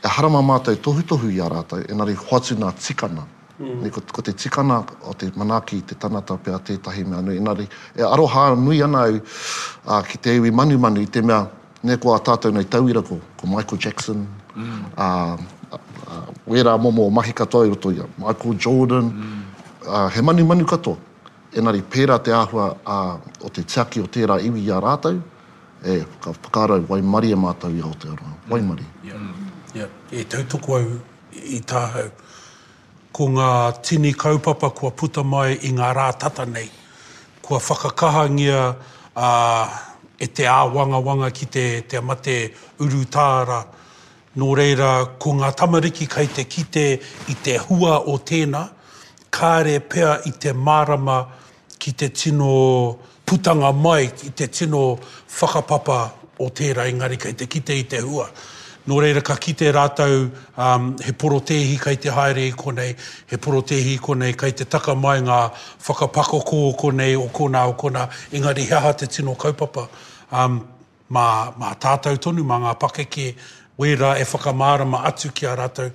e 0.02 0.12
harama 0.16 0.42
mātou 0.42 0.78
tohu 0.82 1.30
i 1.30 1.38
a 1.38 1.46
rātou, 1.52 1.86
enari 1.94 2.18
hoatu 2.18 2.58
nā 2.58 2.72
tikana, 2.74 3.28
Mm. 3.62 3.86
Ko, 3.94 4.00
ko 4.12 4.22
te 4.22 4.32
tikana 4.34 4.80
o 5.06 5.12
te 5.14 5.30
manaaki 5.38 5.80
te 5.86 5.94
tanata 5.94 6.34
pia 6.44 6.58
tētahi 6.58 7.04
mea 7.06 7.20
nui. 7.22 7.38
Nari, 7.40 7.66
e 7.94 8.02
aroha 8.02 8.54
nui 8.58 8.80
ana 8.82 9.04
au 9.06 9.18
uh, 9.20 10.00
ki 10.08 10.18
te 10.18 10.34
iwi 10.36 10.50
manu 10.50 10.78
manu 10.82 11.02
i 11.02 11.06
te 11.06 11.22
mea 11.22 11.44
ne 11.86 11.96
ko 12.02 12.14
a 12.14 12.18
tātou 12.26 12.50
nei 12.54 12.66
tauira 12.72 13.02
ko, 13.06 13.20
ko 13.38 13.50
Michael 13.50 13.78
Jackson, 13.78 14.24
mm. 14.54 14.96
uh, 14.96 15.70
uh, 15.70 15.76
uh, 15.76 16.32
wera 16.46 16.74
momo 16.78 17.06
o 17.06 17.10
mahi 17.14 17.32
katoa 17.38 17.66
i 17.68 17.70
roto 17.70 17.90
ia, 17.94 18.06
Michael 18.18 18.58
Jordan, 18.66 19.10
mm. 19.14 19.62
uh, 19.86 20.08
he 20.10 20.22
manu 20.22 20.44
manu 20.46 20.64
katoa. 20.66 20.98
E 21.54 21.60
nari, 21.60 21.82
te 21.90 22.32
ahua 22.32 22.72
uh, 22.86 23.16
o 23.46 23.48
te 23.50 23.62
tiaki 23.62 24.00
o 24.00 24.06
tērā 24.06 24.38
iwi 24.42 24.62
i 24.66 24.70
a 24.70 24.78
rātou, 24.80 25.20
e 25.84 25.98
ka 26.22 26.30
whakārau 26.32 26.84
wai 26.88 27.02
mari 27.02 27.30
e 27.30 27.36
mātou 27.36 27.70
i 27.74 27.82
Aotearoa, 27.82 28.30
wai 28.50 28.60
mari. 28.62 28.84
Yeah. 29.04 29.18
Yeah. 29.74 29.88
E 30.12 30.22
tau 30.24 30.42
au 30.74 31.00
i 31.34 31.58
tāhau 31.66 32.06
ko 33.12 33.26
ngā 33.28 33.50
tini 33.84 34.12
kaupapa 34.16 34.70
kua 34.72 34.90
puta 34.90 35.22
mai 35.24 35.56
i 35.68 35.72
ngā 35.76 35.88
rātata 35.94 36.46
nei. 36.48 36.68
Kua 37.42 37.58
whakakahangia 37.60 38.60
a, 39.16 39.30
e 40.18 40.26
te 40.26 40.46
āwanga 40.48 41.00
wanga 41.04 41.28
ki 41.34 41.46
te, 41.52 41.66
te 41.88 42.00
mate 42.00 42.36
uru 42.80 43.04
tāra. 43.12 43.60
Nō 44.36 44.48
reira, 44.56 44.90
ko 45.20 45.34
ngā 45.36 45.52
tamariki 45.58 46.06
kai 46.08 46.26
te 46.32 46.46
kite 46.48 46.84
i 47.28 47.34
te 47.44 47.58
hua 47.66 47.98
o 48.08 48.16
tēna, 48.16 48.64
kāre 49.30 49.76
pea 49.90 50.14
i 50.28 50.32
te 50.40 50.52
marama 50.54 51.18
ki 51.78 51.92
te 51.92 52.08
tino 52.08 52.96
putanga 53.28 53.72
mai, 53.76 54.08
ki 54.08 54.30
te 54.40 54.48
tino 54.48 54.82
whakapapa 55.36 55.98
o 56.40 56.48
tērā 56.48 56.88
ingari 56.88 57.20
kai 57.20 57.34
te 57.36 57.44
kite 57.50 57.76
i 57.76 57.84
te 57.88 58.00
hua. 58.00 58.30
Nō 58.88 58.96
reira, 58.98 59.20
ka 59.22 59.36
kite 59.38 59.68
rātou 59.72 60.24
um, 60.58 60.88
he 61.06 61.12
porotehi 61.14 61.76
kai 61.78 61.94
te 62.02 62.10
haere 62.10 62.48
i 62.48 62.54
konei, 62.58 62.96
he 63.30 63.38
porotehi 63.38 63.92
i 63.94 63.98
konei 64.02 64.32
kai 64.36 64.50
te 64.58 64.64
taka 64.66 64.94
mai 64.98 65.20
ngā 65.22 65.38
whakapako 65.86 66.40
kō 66.48 66.58
konei 66.80 67.12
o 67.14 67.28
kona 67.30 67.62
o 67.70 67.76
kona, 67.78 68.08
engari 68.34 68.64
heaha 68.66 68.90
te 68.98 69.06
tino 69.06 69.34
kaupapa. 69.38 69.84
Um, 70.32 70.56
mā, 71.14 71.26
mā 71.62 71.70
tātou 71.78 72.18
tonu, 72.26 72.42
mā 72.48 72.58
ngā 72.64 72.72
pakeke, 72.82 73.28
weira 73.78 74.16
e 74.18 74.26
whakamāra 74.26 74.88
ma 74.88 75.04
atu 75.12 75.30
ki 75.30 75.46
a 75.46 75.54
rātou. 75.62 75.92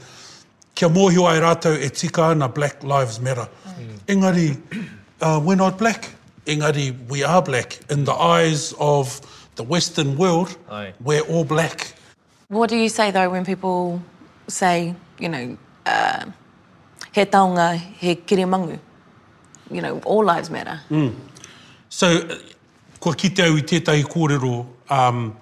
Kia 0.73 0.87
mōhio 0.87 1.27
ai 1.27 1.41
rātou 1.43 1.75
e 1.75 1.89
tika 1.89 2.29
ana 2.31 2.47
Black 2.47 2.83
Lives 2.85 3.19
Matter. 3.19 3.49
Mm. 3.67 3.99
Engari, 4.15 4.47
uh, 5.19 5.41
we're 5.43 5.55
not 5.59 5.77
black. 5.77 6.11
Engari, 6.45 6.95
we 7.09 7.21
are 7.23 7.41
black. 7.41 7.79
In 7.89 8.05
the 8.05 8.13
eyes 8.13 8.73
of 8.79 9.19
the 9.57 9.63
Western 9.63 10.15
world, 10.15 10.55
Aye. 10.71 10.93
we're 11.03 11.21
all 11.27 11.43
black. 11.43 11.95
What 12.49 12.69
do 12.69 12.77
you 12.77 12.87
say 12.87 13.11
though 13.11 13.29
when 13.29 13.43
people 13.43 14.01
say, 14.47 14.95
you 15.19 15.27
know, 15.27 15.57
uh, 15.85 16.25
he 17.11 17.25
taonga, 17.25 17.75
he 17.75 18.15
kire 18.15 18.45
mangu? 18.47 18.79
You 19.69 19.81
know, 19.81 19.99
all 20.05 20.23
lives 20.23 20.49
matter. 20.49 20.79
Mm. 20.89 21.13
So, 21.89 22.07
uh, 22.07 22.35
kua 23.01 23.15
kite 23.15 23.41
au 23.41 23.57
i 23.57 23.61
tētahi 23.61 24.03
kōrero, 24.05 24.65
um, 24.89 25.35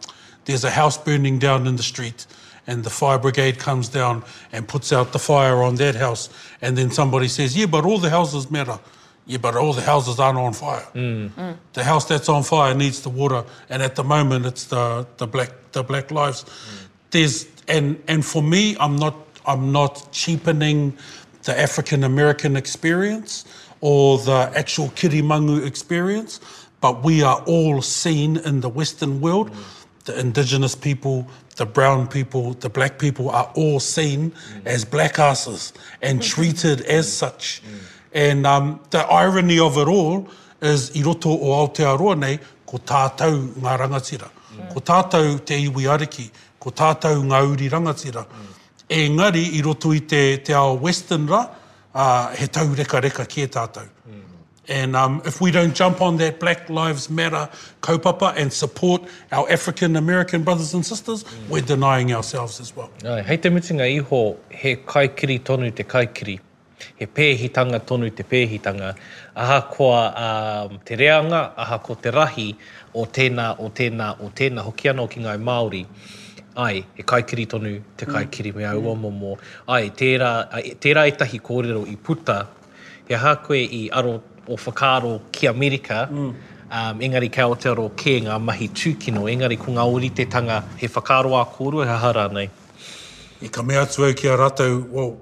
there's 0.46 0.64
a 0.64 0.72
house 0.72 0.98
burning 0.98 1.38
down 1.38 1.68
in 1.68 1.76
the 1.76 1.84
street 1.84 2.26
and 2.66 2.84
the 2.84 2.90
fire 2.90 3.20
brigade 3.20 3.60
comes 3.60 3.88
down 3.88 4.24
and 4.52 4.68
puts 4.68 4.92
out 4.92 5.14
the 5.14 5.20
fire 5.20 5.62
on 5.62 5.76
that 5.76 5.94
house 5.94 6.30
and 6.64 6.76
then 6.76 6.90
somebody 6.90 7.28
says, 7.28 7.56
yeah, 7.56 7.68
but 7.68 7.86
all 7.86 8.00
the 8.00 8.10
houses 8.10 8.50
matter. 8.50 8.80
Yeah, 9.28 9.38
but 9.40 9.56
all 9.56 9.74
the 9.74 9.82
houses 9.82 10.20
aren't 10.20 10.38
on 10.40 10.54
fire. 10.54 10.86
Mm. 10.94 11.30
Mm. 11.32 11.58
The 11.74 11.84
house 11.84 12.06
that's 12.06 12.30
on 12.30 12.42
fire 12.44 12.74
needs 12.76 13.02
the 13.02 13.10
water 13.10 13.44
and 13.70 13.82
at 13.84 13.96
the 13.96 14.04
moment 14.04 14.46
it's 14.48 14.66
the, 14.66 15.06
the, 15.18 15.26
black, 15.28 15.50
the 15.72 15.84
black 15.84 16.10
lives. 16.12 16.44
Mm 16.44 16.85
there's 17.12 17.48
and 17.68 18.02
and 18.08 18.26
for 18.26 18.42
me 18.44 18.76
I'm 18.80 18.96
not 18.96 19.16
I'm 19.46 19.72
not 19.72 20.10
cheapening 20.12 20.98
the 21.44 21.60
African 21.60 22.04
American 22.04 22.56
experience 22.56 23.46
or 23.82 24.18
the 24.18 24.52
actual 24.56 24.88
Kirimangu 24.90 25.66
experience 25.66 26.40
but 26.82 27.04
we 27.04 27.24
are 27.24 27.42
all 27.48 27.82
seen 27.82 28.38
in 28.38 28.62
the 28.62 28.70
western 28.70 29.20
world 29.22 29.52
mm. 29.52 29.64
the 30.06 30.20
indigenous 30.20 30.76
people 30.76 31.28
the 31.56 31.66
brown 31.66 32.08
people 32.08 32.54
the 32.56 32.70
black 32.70 33.00
people 33.00 33.30
are 33.30 33.52
all 33.56 33.80
seen 33.80 34.32
mm. 34.32 34.66
as 34.66 34.86
black 34.86 35.20
asses 35.20 35.74
and 36.02 36.22
treated 36.34 36.82
as 36.82 37.12
such 37.12 37.62
mm. 37.64 37.78
and 38.14 38.46
um 38.48 38.80
the 38.92 39.00
irony 39.08 39.60
of 39.60 39.78
it 39.78 39.88
all 39.88 40.28
is 40.62 40.96
i 40.98 41.02
roto 41.02 41.30
o 41.30 41.48
Aotearoa 41.68 42.18
nei 42.18 42.40
ko 42.66 42.78
tātou 42.78 43.36
ngā 43.62 43.74
rangatira. 43.78 44.30
Mm. 44.56 44.74
Ko 44.74 44.80
tātou 44.82 45.44
te 45.46 45.58
iwi 45.68 45.84
ariki, 45.94 46.30
ko 46.66 46.74
tātou 46.82 47.22
ngā 47.30 47.44
uri 47.46 47.70
rangatira. 47.70 48.26
Mm. 48.26 48.54
E 48.96 49.02
Engari 49.08 49.44
i 49.58 49.62
roto 49.66 49.92
i 49.94 50.02
te, 50.10 50.22
te 50.46 50.54
ao 50.58 50.74
western 50.82 51.28
ra, 51.30 51.44
uh, 51.94 52.08
he 52.40 52.48
tau 52.50 52.74
reka 52.80 53.02
reka 53.06 53.26
ki 53.30 53.46
e 53.46 53.52
tātou. 53.56 53.86
Mm. 54.10 54.22
And 54.78 54.96
um, 54.98 55.20
if 55.30 55.42
we 55.42 55.52
don't 55.54 55.76
jump 55.78 56.02
on 56.02 56.18
that 56.18 56.40
Black 56.40 56.68
Lives 56.74 57.06
Matter 57.20 57.48
kaupapa 57.82 58.34
and 58.36 58.52
support 58.52 59.04
our 59.32 59.46
African-American 59.52 60.42
brothers 60.44 60.74
and 60.74 60.84
sisters, 60.86 61.24
mm. 61.24 61.50
we're 61.50 61.62
denying 61.62 62.12
ourselves 62.14 62.60
as 62.64 62.74
well. 62.76 62.90
Ai, 63.06 63.22
hei 63.30 63.38
te 63.38 63.50
mutinga 63.54 63.86
iho, 64.00 64.22
he 64.50 64.74
kaikiri 64.78 65.38
tonu 65.46 65.70
te 65.70 65.84
kaikiri, 65.86 66.40
he 66.98 67.06
pēhitanga 67.06 67.80
tonu 67.94 68.10
te 68.22 68.26
pēhitanga, 68.34 68.96
aha 69.36 69.62
koa 69.70 70.02
um, 70.26 70.80
te 70.82 70.98
reanga, 71.04 71.44
aha 71.66 71.78
ko 71.78 71.94
te 72.02 72.10
rahi, 72.18 72.50
o 72.96 73.06
tēnā, 73.06 73.52
o 73.62 73.70
tēnā, 73.70 74.14
o 74.30 74.34
tēnā, 74.42 74.66
hoki 74.72 74.90
anō 74.98 75.06
ki 75.14 75.28
ngai 75.28 75.38
Māori 75.46 75.86
ai, 76.56 76.78
e 77.00 77.04
kaikiri 77.04 77.46
tonu 77.46 77.72
te 77.98 78.06
mm. 78.06 78.14
kaikiri 78.14 78.52
mea 78.56 78.74
mm. 78.74 78.86
ua 78.88 78.96
momo. 78.96 79.32
Ai, 79.74 79.90
tērā, 80.00 80.32
tērā 80.84 81.04
e 81.12 81.16
tahi 81.20 81.40
kōrero 81.44 81.84
i 81.92 81.96
puta, 81.96 82.40
he 83.10 83.18
ha 83.22 83.36
koe 83.44 83.60
i 83.80 83.84
aro 83.92 84.16
o 84.48 84.56
whakaaro 84.58 85.14
ki 85.36 85.48
Amerika, 85.52 86.06
mm. 86.08 86.32
um, 86.70 87.04
engari 87.08 87.30
kia 87.34 87.46
Aotearoa 87.46 87.92
ke 88.00 88.18
ngā 88.28 88.40
mahi 88.50 88.70
tūkino, 88.70 89.28
engari 89.32 89.60
ko 89.62 89.76
ngā 89.78 89.86
ori 89.96 90.10
te 90.16 90.26
tanga 90.32 90.62
he 90.82 90.88
whakaaro 90.88 91.36
a 91.42 91.46
kōrua 91.58 91.88
he 91.92 92.00
hara 92.06 92.28
nei. 92.34 92.48
I 93.44 93.50
ka 93.52 93.62
mea 93.64 93.84
tuau 93.92 94.14
ki 94.16 94.32
a 94.32 94.38
ratau, 94.40 94.84
well, 94.90 95.16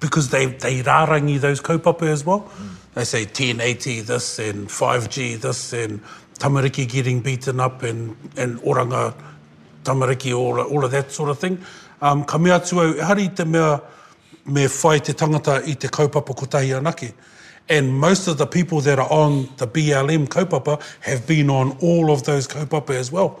because 0.00 0.30
they, 0.30 0.46
they 0.46 0.82
rārangi 0.82 1.40
those 1.40 1.60
kaupapa 1.60 2.08
as 2.10 2.24
well. 2.26 2.40
Mm. 2.40 2.68
They 2.94 3.04
say 3.04 3.24
1080 3.24 4.00
this 4.02 4.38
and 4.38 4.68
5G 4.68 5.40
this 5.40 5.72
and 5.72 6.00
tamariki 6.38 6.86
getting 6.86 7.20
beaten 7.20 7.60
up 7.60 7.84
and, 7.84 8.16
and 8.36 8.58
oranga 8.62 9.14
mm 9.14 9.28
tamariki, 9.84 10.36
all, 10.36 10.60
all 10.60 10.84
of 10.84 10.90
that 10.90 11.12
sort 11.12 11.30
of 11.30 11.38
thing. 11.38 11.64
Um, 12.00 12.24
ka 12.24 12.38
mea 12.38 12.58
tu 12.60 12.80
au, 12.80 12.94
e 12.94 12.98
hari 13.00 13.28
te 13.28 13.44
mea 13.44 13.80
me 14.46 14.66
whai 14.66 14.98
te 14.98 15.12
tangata 15.12 15.62
i 15.66 15.74
te 15.74 15.88
kaupapa 15.88 16.34
kotahi 16.36 16.70
anake. 16.80 17.12
And 17.68 17.92
most 17.98 18.26
of 18.26 18.38
the 18.38 18.46
people 18.46 18.80
that 18.80 18.98
are 18.98 19.10
on 19.10 19.48
the 19.56 19.66
BLM 19.68 20.26
kaupapa 20.28 20.82
have 21.00 21.26
been 21.26 21.48
on 21.50 21.76
all 21.80 22.10
of 22.10 22.24
those 22.24 22.48
kaupapa 22.48 22.90
as 22.90 23.12
well. 23.12 23.40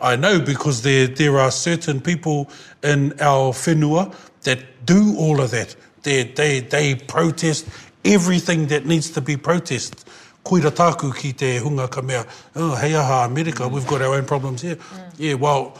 I 0.00 0.14
know 0.16 0.40
because 0.40 0.82
there, 0.82 1.06
there 1.08 1.38
are 1.38 1.50
certain 1.50 2.00
people 2.00 2.48
in 2.82 3.12
our 3.20 3.52
whenua 3.52 4.14
that 4.42 4.60
do 4.86 5.16
all 5.18 5.40
of 5.40 5.50
that. 5.50 5.74
They, 6.04 6.22
they, 6.24 6.60
they 6.60 6.94
protest 6.94 7.68
everything 8.04 8.66
that 8.68 8.86
needs 8.86 9.10
to 9.10 9.20
be 9.20 9.36
protested 9.36 10.04
koira 10.48 10.70
tāku 10.72 11.10
ki 11.12 11.32
te 11.36 11.48
hunga 11.62 11.88
ka 11.92 12.00
mea, 12.02 12.22
oh, 12.56 12.72
hei 12.80 12.94
aha, 12.96 13.22
Amerika, 13.26 13.64
mm. 13.66 13.72
we've 13.72 13.86
got 13.86 14.00
our 14.02 14.14
own 14.14 14.24
problems 14.24 14.62
here. 14.62 14.76
Mm. 14.76 15.12
Yeah, 15.18 15.34
well, 15.44 15.74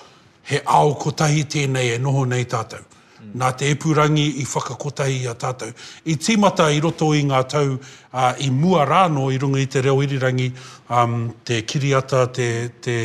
he 0.45 0.61
au 0.67 0.93
kotahi 1.01 1.47
tēnei 1.57 1.95
e 1.95 1.99
noho 2.03 2.27
nei 2.29 2.45
tātou. 2.51 2.83
Mm. 3.23 3.33
Nā 3.41 3.49
te 3.57 3.71
epurangi 3.73 4.27
i 4.43 4.47
whakakotahi 4.49 5.23
a 5.31 5.37
tātou. 5.41 5.73
I 6.05 6.19
tīmata 6.21 6.67
i 6.75 6.83
roto 6.85 7.09
i 7.17 7.23
ngā 7.31 7.41
tau 7.55 7.79
uh, 7.79 8.35
i 8.45 8.51
mua 8.53 8.85
rāno 8.89 9.31
i 9.35 9.41
runga 9.41 9.63
i 9.65 9.71
te 9.77 9.83
reo 9.89 9.99
irirangi, 10.05 10.51
um, 10.91 11.19
te 11.49 11.63
kiriata, 11.65 12.27
te, 12.37 12.51
te, 12.85 12.99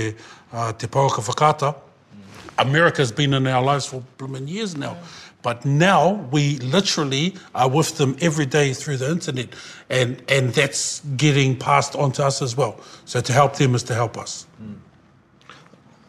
uh, 0.51 0.70
te 0.75 0.91
pauaka 0.91 1.24
whakata, 1.32 1.72
mm. 1.75 2.53
America's 2.67 3.12
been 3.22 3.34
in 3.39 3.48
our 3.48 3.63
lives 3.63 3.86
for 3.88 4.03
blooming 4.17 4.50
years 4.50 4.75
now. 4.75 4.91
Yeah. 4.98 5.01
Mm. 5.01 5.22
But 5.43 5.65
now 5.65 6.25
we 6.31 6.57
literally 6.75 7.35
are 7.53 7.69
with 7.69 7.97
them 7.97 8.15
every 8.21 8.45
day 8.45 8.73
through 8.73 8.97
the 9.03 9.12
internet, 9.12 9.50
and, 9.89 10.09
and 10.29 10.53
that's 10.53 11.01
getting 11.17 11.57
passed 11.59 11.95
on 11.95 12.13
to 12.13 12.25
us 12.25 12.41
as 12.41 12.55
well. 12.57 12.75
So 13.05 13.19
to 13.19 13.33
help 13.33 13.53
them 13.57 13.75
is 13.75 13.83
to 13.83 13.93
help 13.93 14.17
us. 14.17 14.47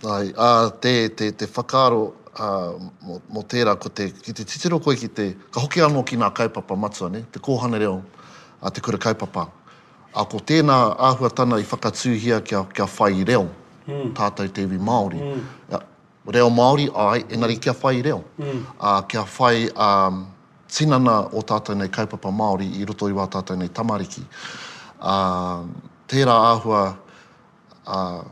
Mm. 0.04 0.30
a 0.38 0.70
te, 0.80 1.08
te, 1.08 1.32
te 1.32 1.46
whakaro 1.46 2.12
uh, 2.36 2.74
mo, 3.32 3.42
tērā 3.46 3.74
ko 3.80 3.90
te, 3.94 4.08
ki 4.12 4.32
te 4.34 4.42
titiro 4.44 4.78
koe 4.82 4.94
ki 4.98 5.08
te, 5.14 5.26
ka 5.54 5.62
hoki 5.64 5.82
anō 5.86 6.02
ki 6.08 6.18
ngā 6.22 6.30
kaipapa 6.38 6.74
matua, 6.78 7.10
ne? 7.14 7.22
te 7.32 7.40
kōhane 7.42 7.78
reo 7.82 7.96
a 8.62 8.70
te 8.74 8.82
kura 8.84 8.98
kaipapa. 9.02 9.46
A 10.14 10.22
ko 10.30 10.38
tēnā 10.46 10.78
āhuatana 11.10 11.58
i 11.62 11.66
whakatūhia 11.70 12.38
kia, 12.46 12.62
kia 12.74 12.86
whai 12.86 13.24
reo, 13.32 13.46
mm. 13.88 14.12
tātou 14.18 14.46
te 14.54 14.66
wi 14.70 14.78
Māori. 14.78 15.18
Hmm 15.18 15.82
reo 16.26 16.50
Māori 16.50 16.88
ai, 16.94 17.24
engari 17.28 17.56
kia 17.60 17.72
whai 17.72 18.02
reo. 18.02 18.24
Mm. 18.38 18.64
Uh, 18.80 19.00
kia 19.02 19.20
whai 19.24 19.68
um, 19.76 20.26
tinana 20.68 21.18
o 21.32 21.42
tātou 21.42 21.74
nei 21.76 21.88
kaupapa 21.88 22.30
Māori 22.32 22.66
i 22.80 22.84
roto 22.84 23.08
i 23.08 23.12
wā 23.16 23.26
tātou 23.30 23.56
nei 23.58 23.68
tamariki. 23.68 24.24
Uh, 25.00 25.64
tērā 26.08 26.36
āhua, 26.54 26.82
uh, 27.84 28.22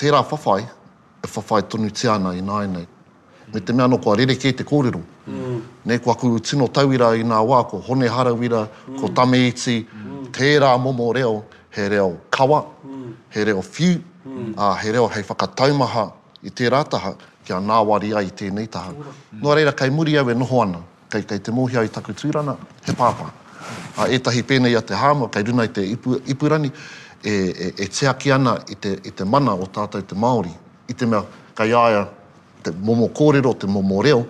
tērā 0.00 0.20
whawhai, 0.28 0.64
e 1.24 1.28
whawhai 1.28 1.62
tonu 1.68 1.90
ana 2.12 2.34
i 2.36 2.42
nāi 2.42 2.66
nei. 2.68 2.86
Me 3.54 3.58
te 3.60 3.72
mea 3.72 3.88
no 3.88 3.98
kua 3.98 4.14
rere 4.16 4.36
te 4.38 4.52
kōrero. 4.64 5.00
Mm. 5.26 5.60
Nei 5.90 5.98
kua 5.98 6.14
kuru 6.14 6.38
tino 6.40 6.68
tauira 6.68 7.14
i 7.18 7.24
nā 7.24 7.40
wā, 7.44 7.64
ko 7.68 7.78
hone 7.80 8.08
harawira, 8.08 8.68
mm. 8.86 9.00
ko 9.00 9.08
tame 9.08 9.46
iti, 9.48 9.84
mm. 9.88 10.28
tērā 10.36 10.76
momo 10.78 11.08
reo, 11.12 11.40
he 11.70 11.88
reo 11.88 12.16
kawa, 12.30 12.62
mm. 12.84 13.14
he 13.30 13.42
reo 13.44 13.60
whiu, 13.62 13.96
mm. 14.24 14.54
uh, 14.56 14.74
he 14.76 14.92
reo 14.92 15.08
hei 15.08 15.22
whakataumaha 15.26 16.10
i 16.42 16.48
tērātaha. 16.50 17.16
Mm 17.16 17.28
kia 17.50 17.58
nāwari 17.58 18.12
ai 18.14 18.28
tēnei 18.30 18.68
taha. 18.70 18.92
Mm. 19.32 19.42
reira, 19.58 19.72
kai 19.76 19.90
muri 19.90 20.16
au 20.18 20.28
e 20.30 20.34
noho 20.34 20.62
ana, 20.62 20.78
kai, 21.10 21.22
kai 21.26 21.38
te 21.38 21.50
mōhi 21.52 21.78
ai 21.80 21.88
taku 21.90 22.14
tūrana, 22.14 22.54
he 22.86 22.92
pāpā. 22.94 23.26
A 23.98 24.06
e 24.14 24.18
tahi 24.22 24.44
pēnei 24.46 24.76
a 24.78 24.82
te 24.86 24.94
hāma, 24.94 25.26
kai 25.34 25.42
runa 25.48 25.66
i 25.66 25.72
te 25.74 25.82
ipu, 25.82 26.14
ipurani, 26.30 26.70
e, 27.24 27.30
e, 27.32 27.70
e 27.76 27.88
te 27.90 28.06
aki 28.06 28.30
ana 28.32 28.54
i 28.70 28.76
te, 28.78 28.92
i 29.04 29.10
te 29.10 29.24
mana 29.26 29.54
o 29.54 29.66
tātou 29.66 30.04
te 30.06 30.14
Māori, 30.14 30.52
i 30.90 30.94
te 30.94 31.06
mea 31.10 31.24
kai 31.58 31.72
aia 31.74 32.04
te 32.62 32.70
momo 32.86 33.08
kōrero, 33.18 33.54
te 33.58 33.66
momo 33.66 33.98
reo, 34.06 34.22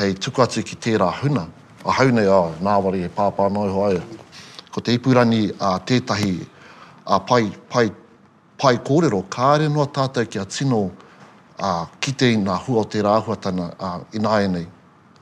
hei 0.00 0.16
tuku 0.18 0.42
atu 0.42 0.62
ki 0.66 0.78
tērā 0.88 1.12
huna. 1.20 1.46
A 1.84 1.92
hau 2.00 2.10
nei, 2.16 2.26
a 2.26 2.40
nāwari 2.64 3.04
he 3.06 3.10
pāpā 3.12 3.46
noi 3.52 3.70
ho 3.70 3.86
aia. 3.90 4.02
Ko 4.74 4.80
te 4.82 4.94
ipurani 4.98 5.44
a 5.60 5.76
tētahi 5.78 6.34
a 7.06 7.18
pai, 7.22 7.46
pai, 7.70 7.86
pai 8.58 8.76
kōrero, 8.82 9.22
kāre 9.30 9.68
noa 9.70 9.86
tātou 9.86 10.26
ki 10.26 10.42
a 10.42 10.46
tino 10.50 10.86
kōrero, 10.88 11.00
uh, 11.62 11.86
kite 12.00 12.24
te 12.24 12.30
i 12.34 12.38
ngā 12.40 12.56
hua 12.66 12.82
o 12.82 12.88
te 12.90 13.02
rāhuatana 13.04 13.68
uh, 13.78 13.98
inai 14.18 14.48
nei. 14.48 14.64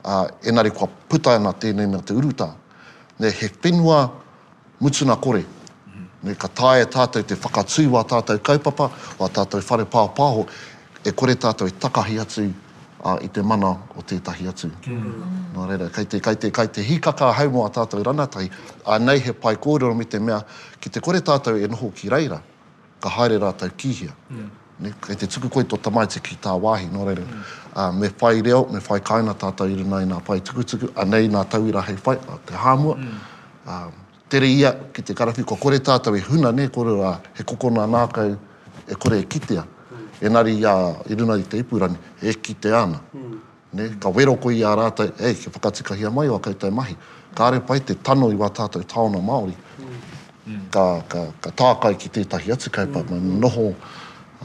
Uh, 0.03 0.25
enari 0.51 0.71
kua 0.73 0.87
puta 1.09 1.35
ana 1.37 1.51
tēnei 1.53 1.87
mea 1.87 2.01
te 2.01 2.13
uruta. 2.13 2.51
Ne 3.19 3.29
he 3.31 3.49
whenua 3.63 4.09
mutuna 4.81 5.15
kore. 5.21 5.43
Ne 6.23 6.35
ka 6.39 6.47
tāe 6.47 6.85
tātou 6.87 7.23
te 7.27 7.35
whakatui 7.35 7.85
wā 7.91 8.05
tātou 8.07 8.39
kaupapa, 8.39 8.87
wā 9.19 9.27
tātou 9.29 9.59
whare 9.69 9.83
pāho 9.91 10.45
e 11.05 11.11
kore 11.11 11.33
tātou 11.35 11.67
i 11.67 11.71
e 11.73 11.77
takahi 11.83 12.15
atu 12.21 12.45
uh, 13.05 13.17
i 13.21 13.27
te 13.27 13.41
mana 13.43 13.73
o 13.95 14.01
tētahi 14.07 14.47
atu. 14.47 14.69
Mm. 14.87 15.05
no, 15.53 15.65
reira, 15.67 15.89
kei 15.93 16.05
te, 16.07 16.19
kei 16.23 16.35
te, 16.39 16.49
kei 16.55 16.67
te 16.71 16.83
hikaka 16.87 17.27
hau 17.35 17.49
mō 17.51 17.65
a 17.67 17.71
tātou 17.75 18.03
ranatai, 18.07 18.47
a 18.85 18.95
nei 19.03 19.19
he 19.19 19.33
pai 19.33 19.55
kōrero 19.59 19.91
me 19.99 20.05
te 20.07 20.19
mea, 20.23 20.39
ki 20.79 20.89
te 20.95 20.99
kore 21.03 21.19
tātou 21.27 21.59
e 21.59 21.67
noho 21.67 21.91
ki 21.95 22.07
reira, 22.15 22.39
ka 23.03 23.11
haere 23.17 23.39
rātou 23.43 23.71
kihia. 23.77 24.15
Mm 24.31 24.47
ne, 24.83 24.91
kei 25.03 25.15
te 25.19 25.27
tuku 25.31 25.49
koe 25.51 25.63
tota 25.69 25.91
mai 25.95 26.07
te 26.11 26.19
ki 26.23 26.35
tā 26.43 26.53
wāhi, 26.59 26.89
no 26.91 27.05
reira. 27.07 27.23
Mm. 27.25 27.43
Uh, 27.73 27.89
me 28.01 28.09
whai 28.21 28.41
reo, 28.45 28.63
me 28.71 28.81
whai 28.87 28.99
kaina 29.05 29.33
tātou 29.39 29.71
i 29.71 29.77
runa 29.79 30.01
i 30.03 30.07
nā 30.09 30.19
whai 30.27 30.39
tuku 30.45 30.63
tuku, 30.71 30.89
a 30.99 31.05
nei 31.07 31.29
nā 31.31 31.43
tauira 31.49 31.83
hei 31.87 31.95
whai, 32.05 32.17
a 32.17 32.37
te 32.49 32.57
hāmua. 32.65 32.97
Mm. 32.99 33.61
Uh, 33.63 34.19
tere 34.31 34.49
ia 34.49 34.73
ki 34.93 35.05
te 35.09 35.15
karawhi, 35.17 35.45
ko 35.49 35.57
kore 35.61 35.79
tātou 35.85 36.17
e 36.19 36.23
huna 36.27 36.51
ne, 36.57 36.67
kore 36.73 36.97
rā, 36.99 37.15
he 37.37 37.45
kokona 37.49 37.87
nākau, 37.89 38.35
e 38.89 38.99
kore 38.99 39.21
e 39.23 39.27
kitea. 39.35 39.63
Mm. 39.93 40.05
Enari 40.29 40.57
ia, 40.61 40.75
uh, 40.91 41.01
i 41.09 41.17
runa 41.19 41.37
i 41.41 41.45
te 41.47 41.61
ipurani, 41.63 41.97
e 42.21 42.35
kite 42.41 42.73
ana. 42.79 42.99
Mm. 43.15 43.39
Ne, 43.77 43.87
ka 44.01 44.11
wero 44.13 44.35
koi 44.41 44.59
a 44.63 44.75
rātai, 44.83 45.07
ei, 45.25 45.33
ke 45.39 45.49
whakatika 45.53 45.95
hia 45.97 46.11
mai 46.13 46.27
o 46.29 46.35
akaitai 46.37 46.69
mahi. 46.73 46.93
Ka 47.33 47.47
are 47.49 47.63
pai 47.65 47.79
te 47.81 47.95
tano 47.95 48.27
i 48.31 48.35
wā 48.37 48.51
tātou 48.53 48.85
tāona 48.85 49.21
Māori. 49.25 49.55
Mm. 50.43 50.67
Ka, 50.73 50.83
ka, 51.09 51.23
ka 51.41 51.51
tākai 51.57 51.93
ki 51.97 52.09
tētahi 52.19 52.51
atu 52.53 52.69
kaipa, 52.75 53.01
e 53.07 53.15
mm. 53.17 53.37
noho, 53.41 53.71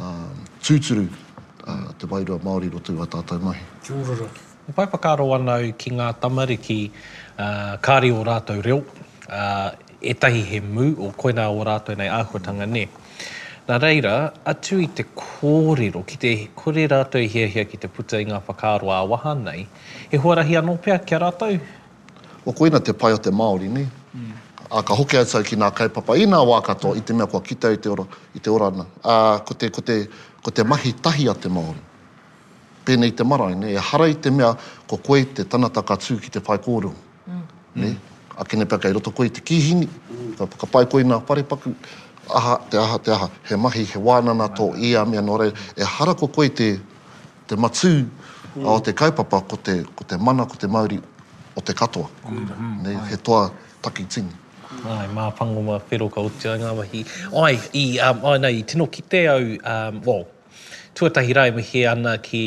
um, 0.02 0.46
tūturu 0.62 1.04
uh, 1.06 1.90
te 1.98 2.08
wairua 2.10 2.38
Māori 2.44 2.70
rotu 2.72 2.94
a 3.02 3.06
tātou 3.10 3.40
mahi. 3.42 3.62
Tūruru. 3.86 4.28
Mm. 4.28 4.76
Pai 4.76 4.86
whakaro 4.92 5.26
ana 5.36 5.56
ki 5.80 5.92
ngā 5.96 6.10
tamariki 6.20 6.76
uh, 6.90 7.42
ah, 7.42 7.74
kāri 7.80 8.10
o 8.12 8.20
rātou 8.26 8.60
reo, 8.64 8.82
uh, 9.32 9.70
etahi 10.04 10.42
he 10.50 10.58
mū 10.60 10.90
o 11.06 11.08
koina 11.16 11.46
o 11.54 11.62
rātou 11.64 11.96
nei 11.96 12.10
āhuatanga 12.12 12.66
ne. 12.68 12.82
Nā 13.68 13.78
reira, 13.80 14.12
atu 14.48 14.76
i 14.84 14.88
te 14.96 15.06
kōrero, 15.16 16.02
ki 16.08 16.18
te 16.20 16.34
kore 16.56 16.84
rātou 16.88 17.24
hia 17.28 17.46
hia 17.52 17.64
ki 17.68 17.80
te 17.80 17.88
puta 17.92 18.20
i 18.20 18.28
ngā 18.28 18.42
whakaro 18.46 18.92
a 18.92 19.00
waha 19.08 19.32
nei, 19.38 19.64
he 20.12 20.20
huarahi 20.20 20.56
anō 20.60 20.76
pia 20.84 20.98
kia 21.04 21.20
rātou? 21.24 21.56
O 22.48 22.52
koina 22.56 22.80
te 22.84 22.92
pai 22.96 23.14
o 23.16 23.20
te 23.24 23.32
Māori, 23.32 23.72
ne? 23.72 23.86
Mm 24.12 24.28
a 24.70 24.82
ka 24.84 24.94
hoke 24.94 25.16
atu 25.18 25.42
ki 25.48 25.56
ngā 25.56 25.70
kaipapa 25.74 26.16
i 26.20 26.26
ngā 26.28 26.38
wākatoa 26.48 26.96
i 26.98 27.00
te 27.00 27.14
mea 27.16 27.26
kua 27.26 27.40
kitau 27.40 27.72
i 27.72 27.76
te, 27.80 27.88
ora, 27.88 28.04
i 28.34 28.38
te 28.40 28.50
orana. 28.50 28.84
A, 29.02 29.12
ko, 29.46 29.54
te, 29.54 29.70
ko, 29.72 29.80
te, 29.80 29.96
ko 30.44 30.50
te 30.52 30.62
mahi 30.64 30.92
tahi 30.92 31.28
a 31.30 31.34
te 31.34 31.48
maori. 31.52 31.80
Pēnei 32.84 33.14
te 33.16 33.24
marae, 33.24 33.54
ne? 33.56 33.72
E 33.72 33.80
hara 33.90 34.08
i 34.12 34.14
te 34.14 34.30
mea 34.30 34.52
ko 34.88 34.98
koe 35.06 35.22
te 35.36 35.44
tanata 35.44 35.82
ka 35.82 35.96
tū 36.00 36.18
ki 36.20 36.30
te 36.36 36.42
whai 36.44 36.58
kōrua. 36.64 36.96
Mm. 37.28 37.42
Ne? 37.80 37.94
A 38.38 38.44
kene 38.44 38.66
pia 38.68 38.78
kai 38.78 38.92
roto 38.92 39.10
koe 39.12 39.28
te 39.32 39.40
kihini. 39.40 39.88
Mm. 39.88 40.34
Ka, 40.38 40.48
ka 40.60 40.66
pai 40.68 40.84
koe 40.86 41.04
ngā 41.04 41.20
pare 41.28 41.44
paku. 41.44 41.72
Aha, 42.28 42.58
te 42.70 42.76
aha, 42.80 42.98
te 43.04 43.12
aha. 43.14 43.30
He 43.48 43.56
mahi, 43.56 43.86
he 43.94 44.00
wānana 44.00 44.50
tō 44.56 44.70
i 44.76 44.92
a 45.00 45.04
mea 45.04 45.24
nore. 45.24 45.50
E 45.76 45.84
hara 45.96 46.12
ko 46.14 46.28
koe 46.32 46.48
te, 46.52 46.74
te 47.48 47.56
matū 47.56 47.92
mm. 48.04 48.66
a 48.66 48.76
o 48.76 48.80
te 48.84 48.92
kaipapa 48.92 49.40
ko 49.48 49.56
te, 49.64 49.80
ko 49.96 50.04
te 50.08 50.20
mana, 50.20 50.44
ko 50.46 50.60
te 50.60 50.68
mauri 50.68 51.00
o 51.56 51.64
te 51.64 51.72
katoa. 51.72 52.08
Mm. 52.28 52.76
Ne? 52.84 52.98
He 53.12 53.16
toa 53.24 53.48
taki 53.80 54.04
tingi. 54.04 54.44
Ai, 54.84 55.06
mā 55.16 55.30
pango 55.32 55.62
mā 55.64 55.78
whero 55.88 56.06
ka 56.12 56.20
uti 56.20 56.44
a 56.50 56.56
ngā 56.60 56.74
mahi. 56.76 57.00
Ai, 57.42 57.54
i, 57.80 57.84
um, 58.04 58.18
ai 58.28 58.34
nei, 58.42 58.58
tino 58.68 58.84
ki 58.86 59.00
te 59.08 59.22
au, 59.32 59.46
um, 59.64 60.00
well, 60.04 60.26
tuatahi 60.98 61.34
rai 61.38 61.46
mihi 61.56 61.86
ana 61.88 62.16
ki 62.18 62.42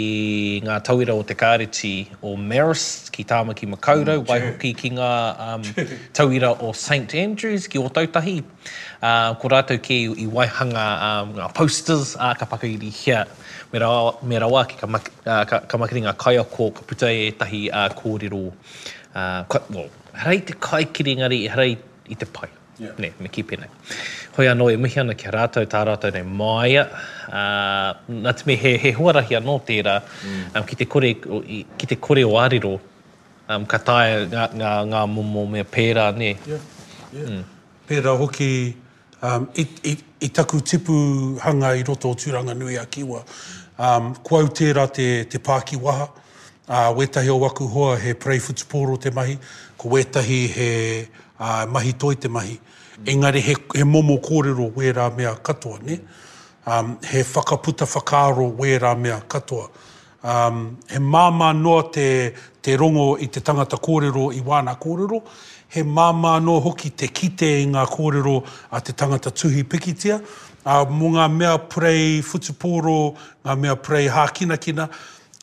ngā 0.68 0.76
tauira 0.86 1.16
o 1.18 1.24
te 1.24 1.34
kāreti 1.40 1.94
o 2.22 2.36
Maris, 2.38 2.84
ki 3.16 3.26
tāma 3.32 3.56
ki 3.58 3.70
Makaurau, 3.74 4.20
mm, 4.22 4.28
waihoki 4.30 4.72
ki 4.84 4.92
ngā 5.00 5.10
um, 5.48 5.66
tauira 6.20 6.54
o 6.62 6.72
St. 6.74 7.10
Andrews, 7.24 7.66
ki 7.68 7.82
o 7.82 7.90
tautahi. 7.90 8.38
Uh, 9.02 9.34
ko 9.42 9.54
rātou 9.56 9.82
ki 9.82 9.98
i 10.14 10.28
waihanga 10.38 10.86
um, 11.10 11.34
ngā 11.42 11.50
posters, 11.58 12.14
a 12.20 12.36
ka 12.38 12.46
pakairi 12.46 12.94
hea. 13.02 13.26
Me 13.74 13.82
rawa 13.82 14.68
ki 14.70 14.78
ka, 14.84 14.88
ma, 14.88 15.02
uh, 15.26 15.44
ka, 15.50 15.64
ka 15.66 15.78
makiri 15.82 16.06
ngā 16.06 16.14
kaia 16.22 16.44
ko, 16.46 16.70
ka 16.70 16.84
putai 16.86 17.16
e 17.28 17.30
tahi 17.32 17.66
uh, 17.72 17.90
kōrero. 17.98 18.46
Uh, 19.14 19.44
well, 19.72 19.88
harai 20.14 20.44
te 20.46 20.54
kaikiri 20.54 21.18
ngari, 21.24 21.48
harai 21.50 21.78
i 22.10 22.16
te 22.16 22.26
pai. 22.26 22.50
Yeah. 22.80 22.96
Ne, 22.98 23.12
me 23.20 23.30
ki 23.30 23.44
pēnei. 23.46 23.68
Hoi 24.38 24.48
anō, 24.50 24.70
e 24.74 24.78
mihi 24.82 25.02
ana 25.02 25.14
ki 25.18 25.30
rātou, 25.36 25.68
tā 25.70 25.82
rātou 25.86 26.10
nei 26.16 26.24
māia. 26.26 26.86
Uh, 27.28 28.16
nā 28.26 28.32
te 28.38 28.48
me 28.50 28.56
he, 28.58 28.72
he 28.82 28.94
huarahi 28.98 29.36
anō 29.38 29.58
tērā, 29.68 29.98
mm. 30.26 30.40
um, 30.56 30.66
ki, 30.68 30.80
te 30.80 30.88
kore, 30.90 31.12
ki 31.22 31.90
te 31.92 31.98
kore 32.02 32.24
o 32.26 32.38
ariro, 32.42 32.74
um, 33.52 33.68
ka 33.70 33.78
tāe 33.92 34.24
ngā, 34.32 34.48
ngā, 34.62 34.72
ngā 34.96 35.04
mumu 35.14 35.44
mea 35.56 35.68
pērā, 35.68 36.08
ne? 36.18 36.32
Yeah. 36.50 36.66
Yeah. 37.14 37.28
Mm. 37.36 37.44
Pērā 37.92 38.16
hoki, 38.24 38.50
um, 39.22 39.46
i, 39.62 39.68
i, 39.92 39.98
i 40.26 40.32
taku 40.42 40.64
tipu 40.72 40.96
hanga 41.44 41.76
i 41.78 41.84
roto 41.86 42.16
o 42.16 42.18
Tūranga 42.18 42.58
Nui 42.58 42.80
a 42.82 42.88
Kiwa. 42.90 43.22
Um, 43.82 44.14
kuau 44.26 44.48
tērā 44.50 44.88
te, 44.96 45.12
te 45.30 45.42
pāki 45.44 45.78
waha, 45.84 46.10
uh, 46.10 46.54
ah, 46.70 46.90
wetahi 46.98 47.30
o 47.30 47.38
waku 47.44 47.68
hoa 47.76 47.94
he 48.00 48.16
prei 48.18 48.40
futuporo 48.42 48.98
te 48.98 49.12
mahi, 49.14 49.36
ko 49.78 49.92
wetahi 49.94 50.42
he 50.58 50.72
uh, 51.46 51.66
mahi 51.66 51.94
toi 51.94 52.14
te 52.16 52.28
mahi. 52.28 52.60
Mm. 52.60 53.06
Engari 53.14 53.40
he, 53.42 53.54
he 53.78 53.84
momo 53.96 54.18
kōrero 54.22 54.72
wērā 54.76 55.10
mea 55.18 55.36
katoa, 55.36 55.82
ne? 55.84 56.00
Um, 56.66 56.98
he 57.12 57.24
whakaputa 57.24 57.88
whakaaro 57.96 58.46
wērā 58.58 58.98
mea 59.00 59.20
katoa. 59.28 59.68
Um, 60.24 60.78
he 60.90 61.00
māma 61.00 61.50
noa 61.60 61.88
te, 61.92 62.08
te 62.62 62.76
rongo 62.78 63.16
i 63.20 63.28
te 63.28 63.42
tangata 63.42 63.80
kōrero 63.90 64.30
i 64.38 64.42
wāna 64.46 64.76
kōrero. 64.80 65.22
He 65.72 65.82
māma 65.84 66.36
noa 66.44 66.62
hoki 66.68 66.92
te 66.92 67.08
kite 67.10 67.50
i 67.62 67.66
ngā 67.72 67.86
kōrero 67.96 68.36
a 68.72 68.82
te 68.84 68.94
tangata 68.94 69.32
tuhi 69.32 69.64
pikitia. 69.72 70.22
Uh, 70.62 70.84
mō 70.86 71.10
ngā 71.16 71.26
mea 71.40 71.56
prei 71.72 72.22
futupōro, 72.22 73.00
ngā 73.48 73.56
mea 73.64 73.74
prei 73.82 74.06
hākinakina, 74.14 74.60
kina, 74.62 74.86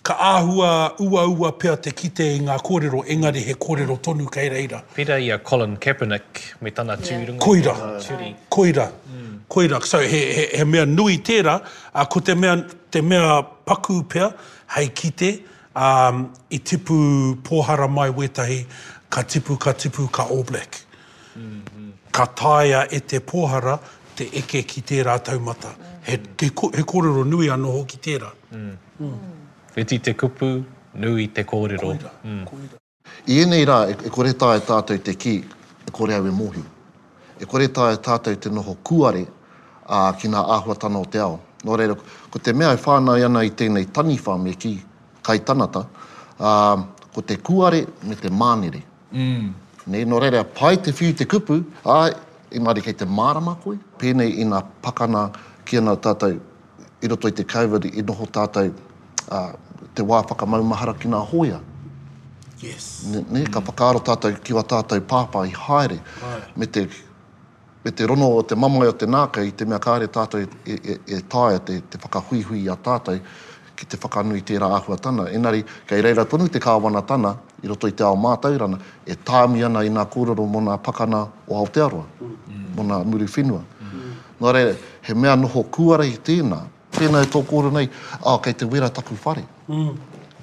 ka 0.04 0.14
āhua 0.14 0.70
ua 1.02 1.24
ua 1.28 1.50
pea 1.58 1.76
te 1.76 1.90
kite 1.90 2.26
i 2.36 2.40
ngā 2.46 2.56
kōrero, 2.64 3.00
engari 3.14 3.42
he 3.46 3.54
kōrero 3.58 3.96
tonu 4.04 4.28
kei 4.32 4.48
reira. 4.52 4.82
Pira 4.94 5.16
i 5.22 5.30
a 5.34 5.38
Colin 5.38 5.76
Kaepernick 5.76 6.42
me 6.60 6.70
tāna 6.70 6.96
tūrunga. 7.00 7.38
Yeah. 7.40 7.46
Koira, 7.46 7.74
tūri. 8.06 8.30
koira, 8.50 8.88
mm. 9.12 9.38
koira. 9.48 9.80
So 9.84 10.00
he, 10.00 10.20
he, 10.34 10.46
he 10.58 10.64
mea 10.64 10.86
nui 10.86 11.18
tērā, 11.18 11.56
a 11.94 12.06
ko 12.06 12.20
te 12.20 12.34
mea, 12.34 12.56
te 12.90 13.02
mea 13.02 13.40
paku 13.66 14.02
pea, 14.08 14.30
hei 14.76 14.88
kite, 14.94 15.32
um, 15.74 16.26
i 16.50 16.58
tipu 16.60 17.34
pōhara 17.48 17.88
mai 17.90 18.10
wetahi, 18.10 18.62
ka 19.10 19.22
tipu, 19.24 19.56
ka 19.58 19.72
tipu, 19.74 20.08
ka 20.12 20.28
all 20.28 20.44
black. 20.44 20.80
Mm 21.34 21.62
-hmm. 21.64 21.90
Ka 22.12 22.26
tāia 22.34 22.86
e 22.90 23.00
te 23.00 23.18
pōhara, 23.18 23.78
te 24.16 24.28
eke 24.32 24.62
ki 24.62 24.80
tērā 24.82 25.18
taumata. 25.20 25.68
Mm. 25.68 25.84
He, 26.02 26.16
he, 26.42 26.50
he 26.78 26.82
kōrero 26.84 27.24
nui 27.26 27.46
anō 27.46 27.84
ki 27.86 27.98
tērā. 28.06 28.30
Mm. 28.52 28.76
Mm. 29.00 29.37
Whiti 29.76 29.98
te 29.98 30.14
kupu, 30.14 30.64
nui 30.94 31.28
te 31.28 31.42
kōrero. 31.42 31.78
Koira, 31.86 32.12
mm. 32.24 32.44
I 33.28 33.40
enei 33.42 33.66
rā, 33.68 33.80
e, 33.92 33.96
e 34.08 34.12
kore 34.12 34.32
tāe 34.36 34.60
tātou 34.64 34.98
te 35.04 35.14
ki, 35.16 35.34
e 35.88 35.92
kore 35.94 36.14
awe 36.16 36.30
mohi. 36.32 36.62
E 37.40 37.46
kore 37.48 37.68
tāe 37.74 37.96
tātou 38.04 38.36
te 38.36 38.50
noho 38.52 38.74
kuare 38.84 39.26
a, 39.86 40.08
ki 40.18 40.28
ngā 40.32 40.42
āhuatana 40.56 41.00
o 41.04 41.08
te 41.08 41.20
ao. 41.22 41.36
Nō 41.66 41.76
reira, 41.78 41.96
ko 42.30 42.40
te 42.42 42.54
mea 42.56 42.70
e 42.74 42.80
whānau 42.82 43.22
ana 43.28 43.44
i 43.46 43.52
tēnei 43.54 43.88
taniwha 43.94 44.36
me 44.42 44.52
ki 44.56 44.72
kai 45.26 45.40
tanata, 45.44 45.82
ko 46.38 47.24
te 47.28 47.36
kuare 47.44 47.82
me 48.06 48.16
te 48.20 48.30
mānere. 48.32 48.82
Mm. 49.12 49.48
Nei, 49.88 50.04
nō 50.04 50.18
reira, 50.22 50.42
pai 50.44 50.78
te 50.84 50.92
whiu 50.94 51.14
te 51.16 51.26
kupu, 51.30 51.60
a, 51.84 52.00
i 52.56 52.60
mari 52.64 52.82
kei 52.84 52.96
te 52.96 53.06
mārama 53.08 53.56
koe, 53.64 53.76
pēnei 54.00 54.38
i 54.42 54.46
ngā 54.48 54.62
pakana 54.84 55.28
ki 55.68 55.80
ana 55.82 55.96
tātou 56.00 56.38
i 57.04 57.10
roto 57.10 57.28
i 57.30 57.34
te 57.38 57.44
COVID, 57.46 57.90
i 57.92 58.02
noho 58.02 58.26
tātou 58.34 58.72
uh, 59.32 59.52
te 59.94 60.02
wā 60.06 60.22
whakamaumahara 60.26 60.94
ki 61.00 61.10
ngā 61.12 61.20
hoia. 61.32 61.60
Yes. 62.62 62.86
Ne, 63.12 63.22
ne 63.30 63.42
mm. 63.44 63.50
ka 63.54 63.60
whakaaro 63.68 64.00
tātou 64.08 64.34
ki 64.44 64.56
wa 64.56 64.62
tātou 64.66 65.00
pāpā 65.10 65.44
i 65.48 65.54
haere. 65.54 66.00
Right. 66.22 66.48
Me 66.56 66.66
te, 66.66 66.86
me 67.84 67.92
te 67.92 68.06
rono 68.10 68.28
o 68.38 68.42
te 68.42 68.56
mamai 68.58 68.88
o 68.88 68.92
te 68.98 69.06
nāka 69.06 69.44
i 69.46 69.52
te 69.54 69.64
mea 69.66 69.78
kāre 69.82 70.08
tātou 70.12 70.42
e, 70.44 70.78
e, 70.88 70.96
e 71.18 71.20
tāia 71.30 71.60
te, 71.64 71.80
te 71.92 72.00
whakahuihui 72.02 72.64
a 72.72 72.76
tātou 72.76 73.20
ki 73.78 73.86
te 73.86 73.98
whakanui 74.02 74.40
tērā 74.42 74.72
āhua 74.74 74.96
tana. 74.98 75.28
Enari, 75.30 75.60
kei 75.86 76.02
reira 76.02 76.24
tonu 76.26 76.48
te 76.50 76.58
kāwana 76.58 77.04
tana, 77.06 77.36
i 77.62 77.68
roto 77.70 77.86
i 77.90 77.94
te 77.94 78.02
ao 78.06 78.16
mātaurana, 78.18 78.78
e 79.06 79.14
tāmi 79.26 79.62
ana 79.66 79.84
i 79.86 79.90
ngā 79.94 80.02
kūraro 80.10 80.44
mō 80.50 80.62
ngā 80.66 80.74
pakana 80.82 81.20
o 81.46 81.58
Aotearoa, 81.60 82.02
mm. 82.22 82.64
mō 82.74 82.86
ngā 82.90 82.98
muri 83.10 83.26
whenua. 83.30 83.60
Mm. 83.82 84.02
Nō 84.42 84.52
re, 84.56 84.64
he 85.06 85.14
mea 85.14 85.34
noho 85.38 85.62
kuara 85.74 86.06
i 86.10 86.14
tēnā, 86.26 86.58
tēnā 86.98 87.22
e 87.24 87.28
tō 87.30 87.40
kōra 87.46 87.70
nei, 87.74 87.88
a 88.24 88.36
kei 88.42 88.54
te 88.54 88.66
wera 88.70 88.88
taku 88.90 89.16
whare. 89.24 89.44
Mm. 89.66 89.90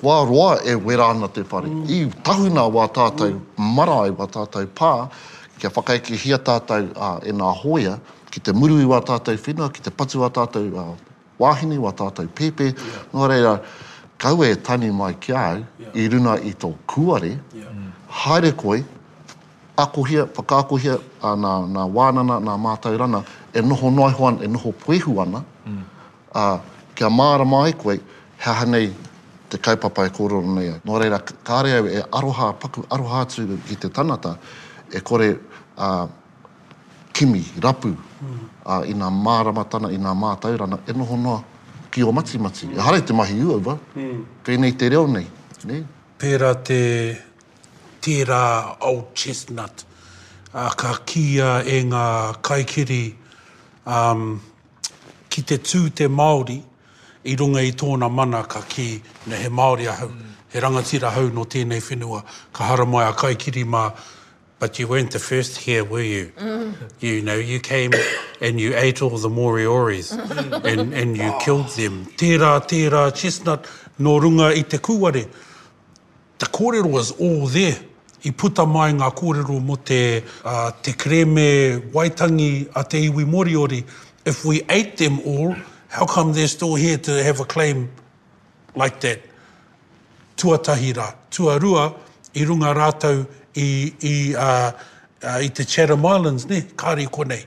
Wā 0.04 0.18
roa 0.28 0.58
e 0.68 0.76
wera 0.76 1.10
ana 1.12 1.30
te 1.32 1.44
whare. 1.50 1.70
Mm. 1.72 1.88
I 1.96 2.20
tahuna 2.28 2.68
wā 2.76 2.86
tātou 2.96 3.34
mm. 3.36 3.72
marae 3.78 4.14
wā 4.18 4.28
tātou 4.36 4.68
pā, 4.80 4.94
kia 5.60 5.72
whakaiki 5.74 6.20
hia 6.22 6.40
tātou 6.40 6.90
a, 6.96 7.14
e 7.24 7.34
nā 7.34 7.52
hoia, 7.64 7.98
ki 8.32 8.42
te 8.44 8.52
muru 8.56 8.80
i 8.84 8.88
wā 8.90 9.00
tātou 9.08 9.38
whina, 9.48 9.70
ki 9.74 9.86
te 9.86 9.94
patu 9.96 10.24
wā 10.24 10.32
tātou 10.36 10.72
a, 10.82 10.88
wāhine, 11.42 11.78
wā 11.84 11.94
tātou 11.96 12.28
pēpē. 12.40 12.72
Yeah. 12.76 12.98
Nō 13.16 13.30
reira, 13.32 13.56
kau 14.22 14.42
e 14.48 14.54
tani 14.64 14.92
mai 14.96 15.14
ki 15.20 15.36
au, 15.36 15.64
yeah. 15.80 15.94
i 15.96 16.10
runa 16.12 16.38
i 16.44 16.52
tō 16.60 16.74
kuare, 16.92 17.34
yeah. 17.56 17.72
Mm. 17.72 17.96
haere 18.26 18.52
koe, 18.60 18.80
akohia, 19.80 20.28
whakaakohia 20.36 21.00
a 21.26 21.34
nā, 21.40 21.56
nā 21.72 21.88
wānana, 21.92 22.40
nā 22.44 22.56
mātaurana, 22.64 23.24
e 23.56 23.64
noho 23.64 23.92
noaihoan, 23.96 24.40
e 24.44 24.48
noho 24.52 24.72
puehu 24.84 25.18
ana, 25.24 25.44
mm 25.66 25.94
a 26.36 26.60
kia 26.96 27.08
māra 27.10 27.46
mai 27.48 27.74
koe, 27.74 27.96
hea 28.44 28.54
hanei 28.62 28.90
te 29.50 29.58
kaupapa 29.58 30.06
e 30.08 30.12
kōrero 30.16 30.44
nei. 30.56 30.74
Nō 30.86 31.00
reira, 31.02 31.20
kāre 31.48 31.74
au 31.80 31.88
e 31.92 32.04
aroha 32.18 32.52
paku, 32.60 32.84
aroha 32.92 33.24
tū 33.32 33.46
ki 33.70 33.78
te 33.86 33.90
tanata, 33.96 34.36
e 34.92 35.00
kore 35.02 35.30
a, 35.78 35.90
kimi, 37.16 37.44
rapu, 37.64 37.94
a, 38.66 38.82
i 38.86 38.94
ngā 39.00 39.08
māramatana, 39.18 39.92
i 39.96 40.00
ngā 40.06 40.12
mātaurana, 40.24 40.82
e 40.84 40.94
noho 40.98 41.18
noa 41.18 41.42
ki 41.96 42.04
o 42.04 42.12
mati 42.16 42.40
mati. 42.44 42.68
E 42.76 42.82
hare 42.84 43.02
te 43.02 43.14
mahi 43.16 43.40
ua, 43.44 43.78
Mm. 43.96 44.24
Kei 44.44 44.58
nei 44.58 44.74
te 44.76 44.90
reo 44.92 45.06
nei. 45.08 45.26
Ne? 45.66 45.84
Pera 46.18 46.54
te 46.56 46.82
tērā 48.02 48.42
au 48.82 49.08
chestnut, 49.14 49.86
a, 50.54 50.68
ka 50.76 50.98
kia 51.06 51.62
e 51.64 51.80
ngā 51.88 52.04
kaikiri, 52.46 53.16
um, 53.86 54.36
ki 55.36 55.44
te 55.44 55.58
tū 55.60 55.90
te 55.92 56.08
Māori 56.08 56.62
i 57.28 57.34
runga 57.36 57.60
i 57.66 57.72
tōna 57.76 58.08
mana 58.12 58.44
ka 58.48 58.62
ki 58.72 58.88
ne 59.28 59.36
he 59.42 59.50
Māori 59.52 59.90
ahau. 59.92 60.08
Mm. 60.14 60.32
He 60.54 60.62
rangatira 60.64 61.10
hau 61.12 61.26
no 61.36 61.44
tēnei 61.52 61.82
whenua. 61.84 62.22
Ka 62.56 62.70
haramai 62.70 63.04
a 63.10 63.14
kaikiri 63.14 63.66
mā, 63.68 63.84
but 64.60 64.80
you 64.80 64.88
weren't 64.88 65.12
the 65.12 65.20
first 65.20 65.58
here, 65.58 65.84
were 65.84 66.02
you? 66.02 66.32
Mm. 66.38 66.76
You 67.02 67.22
know, 67.22 67.36
you 67.36 67.60
came 67.60 67.92
and 68.40 68.62
you 68.62 68.74
ate 68.78 69.02
all 69.02 69.18
the 69.18 69.28
Morioris 69.28 70.16
mm. 70.16 70.64
and, 70.64 70.94
and 70.94 71.18
you 71.18 71.26
oh. 71.34 71.40
killed 71.42 71.68
them. 71.76 72.06
Tērā, 72.16 72.54
tērā, 72.72 73.04
chestnut, 73.20 73.68
no 74.00 74.16
runga 74.24 74.54
i 74.56 74.64
te 74.64 74.78
kuare. 74.78 75.26
The 76.40 76.46
kōrero 76.46 76.90
was 76.90 77.12
all 77.20 77.48
there. 77.48 77.76
I 78.28 78.32
puta 78.32 78.66
mai 78.66 78.92
ngā 78.98 79.12
kōrero 79.20 79.60
mo 79.62 79.76
te, 79.76 80.24
uh, 80.46 80.72
te 80.82 80.96
kreme 80.98 81.50
waitangi 81.94 82.68
a 82.76 82.84
te 82.88 83.04
iwi 83.10 83.26
Moriori 83.28 83.84
if 84.26 84.44
we 84.44 84.64
ate 84.70 84.98
them 84.98 85.20
all, 85.22 85.56
how 85.88 86.06
come 86.06 86.34
they're 86.34 86.48
still 86.48 86.76
here 86.76 86.98
to 86.98 87.24
have 87.24 87.40
a 87.40 87.46
claim 87.46 87.90
like 88.76 89.00
that? 89.02 89.22
Tuatahi 90.36 90.94
rā. 90.94 91.16
Tuarua 91.32 91.96
i 92.36 92.40
runga 92.40 92.74
rātou 92.76 93.26
i, 93.56 93.94
i, 94.04 94.36
uh, 94.36 94.72
uh, 95.24 95.40
i 95.40 95.48
te 95.48 95.64
Chatham 95.64 96.06
Islands, 96.06 96.48
ne? 96.50 96.62
Kāri 96.62 97.06
konei. 97.08 97.46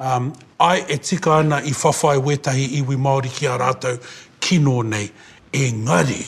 Um, 0.00 0.32
ai 0.60 0.86
e 0.88 0.96
tika 0.98 1.30
ana 1.32 1.56
i 1.56 1.62
whawhai 1.76 2.16
wetahi 2.22 2.80
iwi 2.80 2.96
Māori 2.96 3.30
ki 3.36 3.46
a 3.46 3.58
rātou 3.58 4.00
kino 4.40 4.82
nei. 4.82 5.10
Engari, 5.52 6.24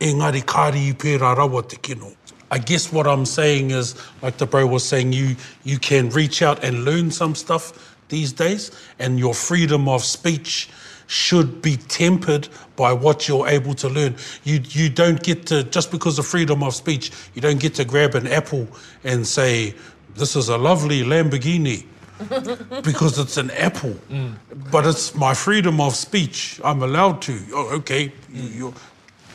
engari 0.00 0.42
kāri 0.44 0.90
i 0.90 0.92
pērā 0.92 1.34
rawa 1.36 1.66
te 1.68 1.76
kino. 1.76 2.12
I 2.50 2.58
guess 2.58 2.90
what 2.92 3.06
I'm 3.06 3.26
saying 3.26 3.72
is, 3.72 3.94
like 4.22 4.36
the 4.38 4.46
bro 4.46 4.66
was 4.66 4.82
saying, 4.86 5.12
you 5.12 5.36
you 5.64 5.78
can 5.78 6.08
reach 6.10 6.40
out 6.42 6.62
and 6.64 6.82
learn 6.84 7.10
some 7.10 7.34
stuff 7.34 7.96
these 8.08 8.32
days, 8.32 8.70
and 8.98 9.18
your 9.18 9.34
freedom 9.34 9.88
of 9.88 10.04
speech 10.04 10.68
should 11.06 11.62
be 11.62 11.76
tempered 11.76 12.48
by 12.76 12.92
what 12.92 13.28
you're 13.28 13.48
able 13.48 13.74
to 13.74 13.88
learn. 13.88 14.14
You, 14.44 14.60
you 14.68 14.90
don't 14.90 15.22
get 15.22 15.46
to, 15.46 15.64
just 15.64 15.90
because 15.90 16.18
of 16.18 16.26
freedom 16.26 16.62
of 16.62 16.74
speech, 16.74 17.10
you 17.34 17.40
don't 17.40 17.60
get 17.60 17.74
to 17.76 17.84
grab 17.84 18.14
an 18.14 18.26
apple 18.26 18.68
and 19.04 19.26
say, 19.26 19.74
This 20.14 20.36
is 20.36 20.48
a 20.48 20.58
lovely 20.58 21.02
Lamborghini. 21.02 21.86
because 22.82 23.16
it's 23.16 23.36
an 23.36 23.48
apple, 23.52 23.94
mm. 24.10 24.34
but 24.72 24.84
it's 24.84 25.14
my 25.14 25.32
freedom 25.32 25.80
of 25.80 25.94
speech. 25.94 26.60
I'm 26.64 26.82
allowed 26.82 27.22
to. 27.22 27.38
Oh, 27.52 27.68
okay, 27.76 28.08
mm. 28.08 28.54
you, 28.56 28.74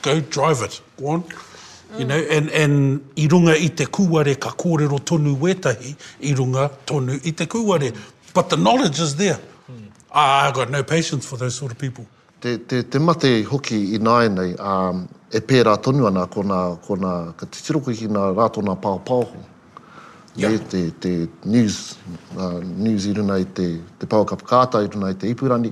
go 0.02 0.20
drive 0.20 0.62
it. 0.64 0.82
Go 0.98 1.08
on, 1.12 1.24
mm. 1.24 1.98
you 2.00 2.04
know. 2.04 2.18
And 2.20 2.50
and 2.50 3.16
irunga 3.16 3.56
ite 3.56 3.90
kuare 3.90 4.36
ka 4.38 4.52
kore 4.52 4.80
tonu 4.80 5.38
wetahi 5.38 5.96
irunga 6.24 6.70
tonu 6.86 7.26
ite 7.26 7.48
kuare. 7.48 7.94
Mm. 7.94 8.12
But 8.34 8.50
the 8.50 8.58
knowledge 8.58 9.00
is 9.00 9.16
there. 9.16 9.36
Mm. 9.36 9.92
Uh, 10.12 10.42
I've 10.42 10.54
got 10.56 10.70
no 10.72 10.84
patience 10.84 11.26
for 11.26 11.38
those 11.38 11.54
sort 11.56 11.72
of 11.72 11.78
people. 11.78 12.06
Te, 12.42 12.58
te, 12.58 12.82
te 12.84 13.00
mate 13.00 13.44
hoki 13.46 13.78
i 13.96 14.00
nai 14.02 14.28
nei, 14.30 14.54
um, 14.60 15.04
e 15.30 15.40
pērā 15.40 15.76
tonu 15.86 16.08
ana 16.10 16.26
ko 16.28 16.42
nā, 16.44 16.60
ko 16.86 16.98
nā, 17.00 17.12
ka 17.40 17.46
titiroko 17.46 17.94
ki 17.98 18.10
nā 18.12 18.24
rātō 18.36 18.64
nā 18.68 18.74
pāo 18.84 18.98
pāoho. 19.10 19.44
Yeah. 20.36 20.58
te, 20.72 20.90
te 21.00 21.28
news, 21.46 21.94
uh, 22.36 22.58
news 22.66 23.06
i 23.06 23.14
runa 23.14 23.38
i 23.44 23.46
te, 23.46 23.68
te 24.02 24.10
pāo 24.10 24.26
kapakāta 24.28 24.82
i 24.84 24.90
runa 24.90 25.14
te 25.16 25.30
ipurani. 25.30 25.70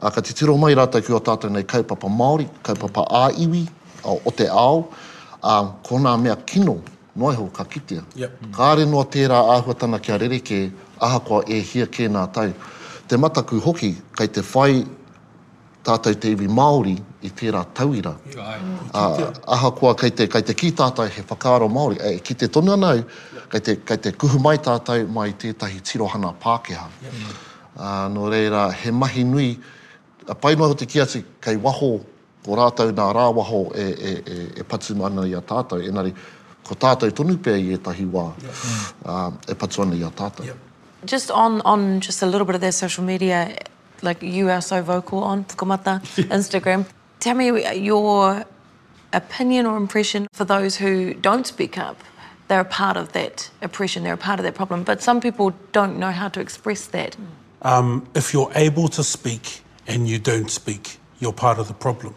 A 0.00 0.12
ka 0.12 0.20
titiro 0.20 0.58
mai 0.60 0.76
rāta 0.76 1.00
ki 1.04 1.16
o 1.16 1.20
tātou 1.20 1.48
nei 1.52 1.64
kaupapa 1.68 2.08
Māori, 2.12 2.46
kaupapa 2.64 3.06
mm. 3.08 3.30
āiwi, 3.30 3.64
o, 4.04 4.18
o 4.28 4.32
te 4.36 4.50
ao, 4.52 4.84
um, 5.40 5.72
ko 5.88 5.98
nā 6.04 6.12
mea 6.20 6.36
kino, 6.48 6.76
noi 7.16 7.34
ka 7.56 7.64
kitea. 7.64 8.04
Yep. 8.16 8.38
Mm. 8.46 8.52
Kāre 8.60 8.86
noa 8.88 9.08
tērā 9.12 9.42
āhuatana 9.56 9.98
kia 10.00 10.20
rereke, 10.22 10.60
ahakoa 11.00 11.42
e 11.46 11.60
hia 11.72 11.86
kē 11.86 12.08
nā 12.12 12.26
tau. 12.32 12.52
Te 13.08 13.16
mataku 13.16 13.60
hoki, 13.60 13.92
kai 14.16 14.26
te 14.28 14.40
whai 14.52 14.84
tātou 15.84 16.14
te 16.24 16.28
iwi 16.34 16.48
Māori 16.48 16.94
i 17.24 17.30
tērā 17.40 17.64
tauira. 17.74 18.12
Yeah, 18.34 18.52
mm. 18.60 18.78
uh, 18.92 19.00
ah, 19.02 19.26
ahakoa, 19.56 19.94
kai 19.98 20.10
te, 20.10 20.26
kai 20.30 20.42
te 20.46 20.54
ki 20.54 20.70
tātou 20.76 21.08
he 21.08 21.24
whakaaro 21.26 21.68
Māori, 21.72 21.98
e, 22.04 22.18
ki 22.24 22.34
te 22.42 22.48
tonu 22.52 22.74
anau, 22.76 23.00
kai 23.50 23.62
te, 23.66 23.76
kai 23.86 23.96
te 24.04 24.12
kuhu 24.14 24.38
mai 24.42 24.58
tātou 24.62 25.06
mai 25.18 25.32
tētahi 25.32 25.80
tirohana 25.90 26.34
Pākehā. 26.44 26.86
Yeah. 27.02 27.34
Uh, 27.80 28.06
no 28.12 28.28
reira, 28.30 28.68
he 28.82 28.90
mahi 28.92 29.24
nui, 29.24 29.48
a 30.28 30.34
painua 30.36 30.68
o 30.70 30.76
te 30.76 30.86
kiasi 30.86 31.22
kai 31.42 31.56
waho, 31.64 31.94
ko 32.44 32.56
rātou 32.60 32.92
nā 32.96 33.06
rā 33.16 33.30
waho 33.36 33.64
e, 33.78 33.86
e, 33.90 34.12
e, 34.18 34.44
e 34.60 34.64
patu 34.68 34.94
mana 34.96 35.24
i 35.28 35.34
a 35.36 35.40
tātou, 35.44 35.80
enari, 35.90 36.12
ko 36.66 36.76
tātou 36.76 37.10
tonu 37.14 37.38
pē 37.42 37.56
i 37.58 37.74
e 37.74 37.78
tahi 37.86 38.04
wā, 38.10 38.28
yeah. 38.44 38.74
uh, 39.06 39.32
e 39.48 39.56
patu 39.58 39.82
ana 39.86 39.96
i 39.96 40.04
a 40.06 40.12
tātou. 40.14 40.46
Yeah. 40.46 40.60
just 41.04 41.30
on 41.30 41.60
on 41.62 42.00
just 42.00 42.22
a 42.22 42.26
little 42.26 42.44
bit 42.44 42.54
of 42.54 42.60
their 42.60 42.72
social 42.72 43.04
media, 43.04 43.56
like 44.02 44.22
you 44.22 44.50
are 44.50 44.60
so 44.60 44.82
vocal 44.82 45.22
on 45.22 45.44
Fukumata 45.44 46.00
Instagram. 46.30 46.86
Tell 47.20 47.34
me 47.34 47.74
your 47.78 48.44
opinion 49.12 49.66
or 49.66 49.76
impression 49.76 50.26
for 50.32 50.44
those 50.44 50.76
who 50.76 51.14
don't 51.14 51.46
speak 51.46 51.78
up. 51.78 52.02
They're 52.48 52.60
a 52.60 52.64
part 52.64 52.96
of 52.96 53.12
that 53.12 53.50
oppression. 53.62 54.02
They're 54.02 54.14
a 54.14 54.16
part 54.16 54.40
of 54.40 54.44
that 54.44 54.54
problem. 54.54 54.82
But 54.82 55.02
some 55.02 55.20
people 55.20 55.52
don't 55.72 55.98
know 55.98 56.10
how 56.10 56.28
to 56.28 56.40
express 56.40 56.86
that. 56.86 57.16
Um, 57.62 58.06
if 58.14 58.32
you're 58.32 58.50
able 58.54 58.88
to 58.88 59.04
speak 59.04 59.62
and 59.86 60.08
you 60.08 60.18
don't 60.18 60.50
speak, 60.50 60.98
you're 61.20 61.32
part 61.32 61.58
of 61.58 61.68
the 61.68 61.74
problem. 61.74 62.14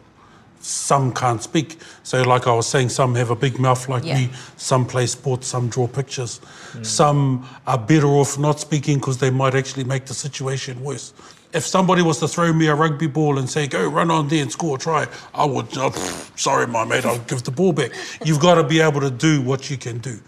some 0.64 1.14
can't 1.14 1.44
speak. 1.44 1.78
So, 2.04 2.22
like 2.24 2.48
I 2.48 2.54
was 2.54 2.68
saying, 2.68 2.90
some 2.90 3.14
have 3.16 3.30
a 3.30 3.36
big 3.36 3.60
mouth 3.60 3.88
like 3.90 4.06
yeah. 4.06 4.18
me, 4.18 4.30
some 4.58 4.86
play 4.86 5.06
sports, 5.08 5.48
some 5.48 5.68
draw 5.70 5.88
pictures. 5.88 6.40
Mm. 6.72 6.86
Some 6.86 7.50
are 7.68 7.78
better 7.78 8.08
off 8.08 8.40
not 8.40 8.60
speaking 8.60 8.98
because 8.98 9.18
they 9.18 9.30
might 9.30 9.56
actually 9.56 9.84
make 9.84 10.06
the 10.06 10.14
situation 10.14 10.82
worse. 10.82 11.14
If 11.54 11.64
somebody 11.68 12.02
was 12.02 12.18
to 12.20 12.28
throw 12.28 12.52
me 12.52 12.66
a 12.66 12.74
rugby 12.74 13.06
ball 13.06 13.38
and 13.38 13.48
say, 13.48 13.68
go 13.68 13.88
run 13.88 14.10
on 14.10 14.28
there 14.28 14.42
and 14.42 14.52
score 14.52 14.76
a 14.76 14.80
try, 14.80 15.06
I 15.36 15.46
would, 15.46 15.68
oh, 15.78 15.92
pff, 15.92 16.40
sorry, 16.40 16.66
my 16.66 16.84
mate, 16.84 17.06
I'll 17.06 17.20
give 17.20 17.44
the 17.44 17.52
ball 17.52 17.74
back. 17.74 17.92
You've 18.26 18.40
got 18.40 18.56
to 18.56 18.64
be 18.64 18.82
able 18.82 19.02
to 19.02 19.12
do 19.12 19.40
what 19.40 19.70
you 19.70 19.78
can 19.78 20.00
do. 20.00 20.20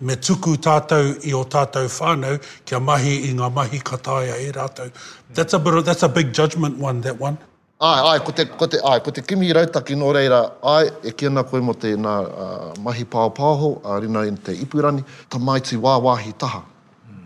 Me 0.00 0.14
tuku 0.14 0.56
tātou 0.56 1.16
i 1.28 1.32
o 1.34 1.44
tātou 1.44 1.90
whānau, 1.98 2.40
kia 2.64 2.80
mahi 2.80 3.18
i 3.28 3.34
ngā 3.34 3.52
mahi 3.52 3.80
kataia 3.80 4.40
e 4.40 4.50
rātou. 4.52 4.90
That's 5.34 5.52
a, 5.52 5.58
that's 5.58 6.04
a 6.04 6.08
big 6.08 6.32
judgment 6.32 6.78
one, 6.78 7.02
that 7.02 7.20
one. 7.20 7.36
Ai, 7.82 8.00
ai, 8.08 8.18
ko 8.22 8.30
te, 8.30 8.44
ko 8.46 8.66
te, 8.70 8.78
ai, 8.86 9.00
ko 9.02 9.10
te 9.10 9.24
kimi 9.26 9.48
rautaki 9.56 9.96
no 9.98 10.12
reira, 10.14 10.36
ai, 10.70 10.84
e 11.02 11.10
kiana 11.18 11.42
koe 11.42 11.58
mo 11.66 11.72
te 11.74 11.90
nā 11.98 12.10
uh, 12.24 12.66
mahi 12.80 13.02
pāo 13.10 13.30
pāho, 13.34 13.70
a 13.82 13.96
rina 14.00 14.20
in 14.30 14.36
te 14.38 14.52
ipurani, 14.54 15.02
ta 15.28 15.40
mai 15.42 15.58
ti 15.66 15.74
wā 15.82 15.96
wāhi 16.04 16.30
taha. 16.38 16.60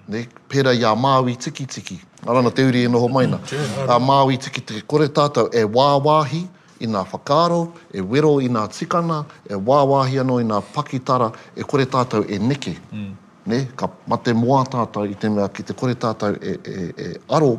Ne, 0.08 0.22
pera 0.48 0.70
i 0.72 0.80
a 0.86 0.94
Māui 0.96 1.34
tiki 1.36 1.66
tiki. 1.66 1.96
Arana 2.24 2.50
te 2.54 2.62
uri 2.64 2.84
e 2.86 2.88
noho 2.88 3.08
maina. 3.12 3.40
Mm, 3.42 3.74
a 3.90 3.98
Māui 4.00 4.38
tiki 4.40 4.62
tiki 4.62 4.84
kore 4.88 5.08
tātou 5.12 5.48
e 5.52 5.64
wā 5.76 5.88
wāhi 6.04 6.44
i 6.80 6.88
nā 6.88 7.02
whakaro, 7.10 7.58
e 7.92 8.00
wero 8.00 8.30
i 8.40 8.48
nā 8.48 8.62
tikana, 8.72 9.24
e 9.50 9.58
wā 9.58 9.80
wāhi 9.90 10.22
anō 10.22 10.38
i 10.40 10.46
nā 10.46 10.62
pakitara, 10.72 11.28
e 11.58 11.66
kore 11.68 11.84
tātou 11.90 12.24
e 12.32 12.38
neke. 12.38 12.72
Mm. 12.94 13.10
Ne, 13.52 13.58
ka 13.76 13.90
mate 14.08 14.32
moa 14.32 14.62
tātou 14.72 15.10
i 15.10 15.18
te 15.20 15.28
mea 15.36 15.50
ki 15.52 15.66
te 15.68 15.76
kore 15.76 15.98
tātou 16.06 16.38
e, 16.40 16.56
e, 16.56 16.86
e 16.94 17.10
aro, 17.36 17.58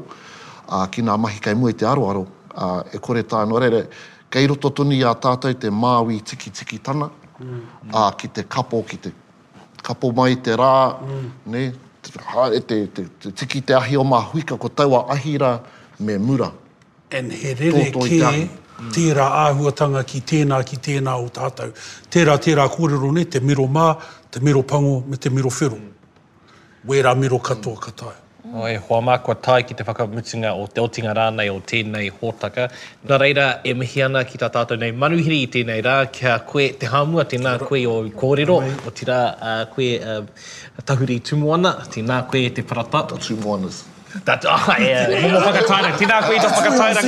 a 0.68 0.82
ki 0.92 1.06
nā 1.06 1.14
mahi 1.20 1.38
kai 1.44 1.54
mua 1.56 1.70
i 1.70 1.78
te 1.78 1.86
aro 1.88 2.10
aro 2.14 2.26
uh, 2.62 2.82
e 2.94 2.98
kore 3.00 3.24
tāna. 3.26 3.60
Reire, 3.62 3.84
kei 4.32 4.48
roto 4.48 4.70
tuni 4.72 5.00
a 5.04 5.14
tātou 5.16 5.56
te 5.58 5.72
Māui 5.72 6.20
tiki 6.26 6.52
tiki 6.52 6.80
tana, 6.84 7.10
mm. 7.40 7.64
uh, 7.94 8.12
ki 8.18 8.32
te 8.36 8.44
kapo, 8.44 8.82
ki 8.86 9.00
te 9.08 9.14
kapo 9.86 10.12
mai 10.18 10.38
te 10.44 10.56
rā, 10.60 10.76
mm. 11.08 11.26
ne, 11.54 11.66
te, 12.04 12.14
te, 12.68 12.80
te, 12.98 13.06
te, 13.24 13.34
tiki 13.44 13.62
te 13.70 13.78
ahi 13.78 13.98
o 14.02 14.06
mā 14.08 14.22
huika, 14.34 14.58
ko 14.60 14.70
taua 14.70 15.06
ahira 15.16 15.56
me 16.00 16.18
mura. 16.18 16.52
And 17.12 17.32
he 17.32 17.54
rere 17.56 17.90
ke 17.96 18.08
mm. 18.78 18.92
tērā 18.96 19.28
āhuatanga 19.46 20.04
ki 20.08 20.20
tēnā 20.30 20.62
ki 20.70 20.82
tēnā 20.90 21.16
o 21.24 21.28
tātou. 21.34 21.72
Tērā 22.14 22.36
tērā 22.46 22.66
kōrero 22.74 23.14
ne, 23.16 23.24
te 23.26 23.42
miro 23.44 23.66
mā, 23.74 23.94
te 24.32 24.42
miro 24.44 24.62
pango, 24.70 25.00
me 25.10 25.18
te 25.18 25.32
miro 25.34 25.50
whero. 25.54 25.78
Mm. 25.80 26.86
Wērā 26.88 27.14
miro 27.20 27.40
katoa 27.44 27.80
katoa. 27.88 28.16
Mm. 28.46 28.54
Oi, 28.62 28.76
hoa 28.90 29.02
mā, 29.02 29.16
kua 29.26 29.34
tai 29.42 29.64
ki 29.66 29.74
te 29.78 29.84
whakamutunga 29.86 30.50
o 30.60 30.66
te 30.74 30.80
otinga 30.82 31.14
rānei 31.18 31.50
o 31.52 31.58
tēnei 31.72 32.12
hōtaka. 32.20 32.64
Nā 33.10 33.16
reira, 33.22 33.48
e 33.66 33.74
mihi 33.74 34.02
ana 34.06 34.22
ki 34.30 34.38
tā 34.40 34.50
tātou 34.54 34.78
nei 34.78 34.92
manuhiri 35.04 35.40
i 35.42 35.48
tēnei 35.58 35.82
rā, 35.86 35.98
kia 36.14 36.38
koe 36.50 36.68
te 36.80 36.88
hamua, 36.92 37.24
tēnā 37.32 37.56
koe 37.64 37.82
o 37.90 37.92
i 38.06 38.12
kōrero, 38.20 38.58
o 38.88 38.92
tira 39.02 39.20
koe 39.74 39.90
uh, 39.98 40.04
tahuri 40.86 41.16
i 41.18 41.20
tumuana, 41.30 41.72
tēnā 41.96 42.18
koe 42.32 42.46
te 42.60 42.64
parata. 42.68 43.00
Tā 43.10 43.16
tumuanas. 43.26 43.78
Tā 44.28 44.34
tā, 44.46 44.52
oh, 44.54 44.66
e, 44.86 44.88
mumu 45.24 45.40
whakatāra, 45.44 45.90
tēnā 46.04 46.18
koe 46.28 46.36
i 46.38 46.40
tā 46.44 46.50
whakatāra. 46.54 47.02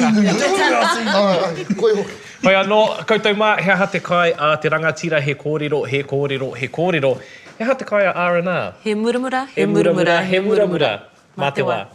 Koe 1.79 1.91
hoki. 2.01 2.13
Hoi 2.47 2.53
anō, 2.63 2.81
koutou 3.13 3.35
mā, 3.43 3.51
hea 3.67 3.75
ha 3.83 3.87
te 3.91 3.99
kai 4.09 4.29
a 4.37 4.53
te 4.63 4.67
rangatira 4.73 5.19
he 5.21 5.33
kōrero, 5.45 5.85
he 5.93 6.01
kōrero, 6.09 6.49
he 6.57 6.67
kōrero. 6.79 7.13
Hea 7.61 7.67
ha 7.69 7.73
te 7.77 7.83
kai 7.85 8.05
a 8.09 8.13
R&R. 8.29 8.75
He 8.83 8.93
muramura, 8.97 9.41
he, 9.53 9.61
he 9.61 9.67
muramura, 9.67 9.93
muramura, 9.93 10.19
he 10.33 10.39
muramura. 10.49 10.93
Matewa. 11.39 11.87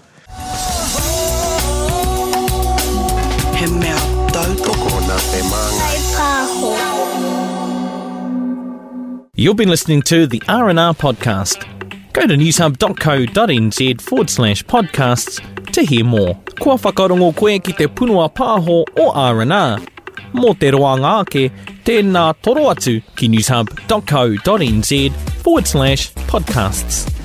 You've 9.37 9.57
been 9.57 9.69
listening 9.69 10.01
to 10.03 10.27
the 10.27 10.43
R&R 10.49 10.95
podcast. 10.95 11.59
Go 12.15 12.27
to 12.27 12.35
newshub.co.nz 12.35 14.01
forward 14.01 14.31
slash 14.31 14.65
podcasts 14.65 15.73
to 15.73 15.83
hear 15.85 16.05
more. 16.05 16.35
Kua 16.63 16.77
whakarongo 16.79 17.33
koe 17.41 17.59
ki 17.59 17.73
te 17.73 17.87
punua 18.01 18.27
pāho 18.41 18.79
o 19.07 19.11
R&R. 19.11 19.77
Mō 20.39 20.51
te 20.61 20.71
ngā 20.73 21.13
ake, 21.17 21.45
tēnā 21.87 22.25
toro 22.43 22.65
atu 22.71 22.97
ki 23.19 23.29
newshub.co.nz 23.35 24.93
forward 25.45 25.67
slash 25.67 26.13
podcasts. 26.33 27.24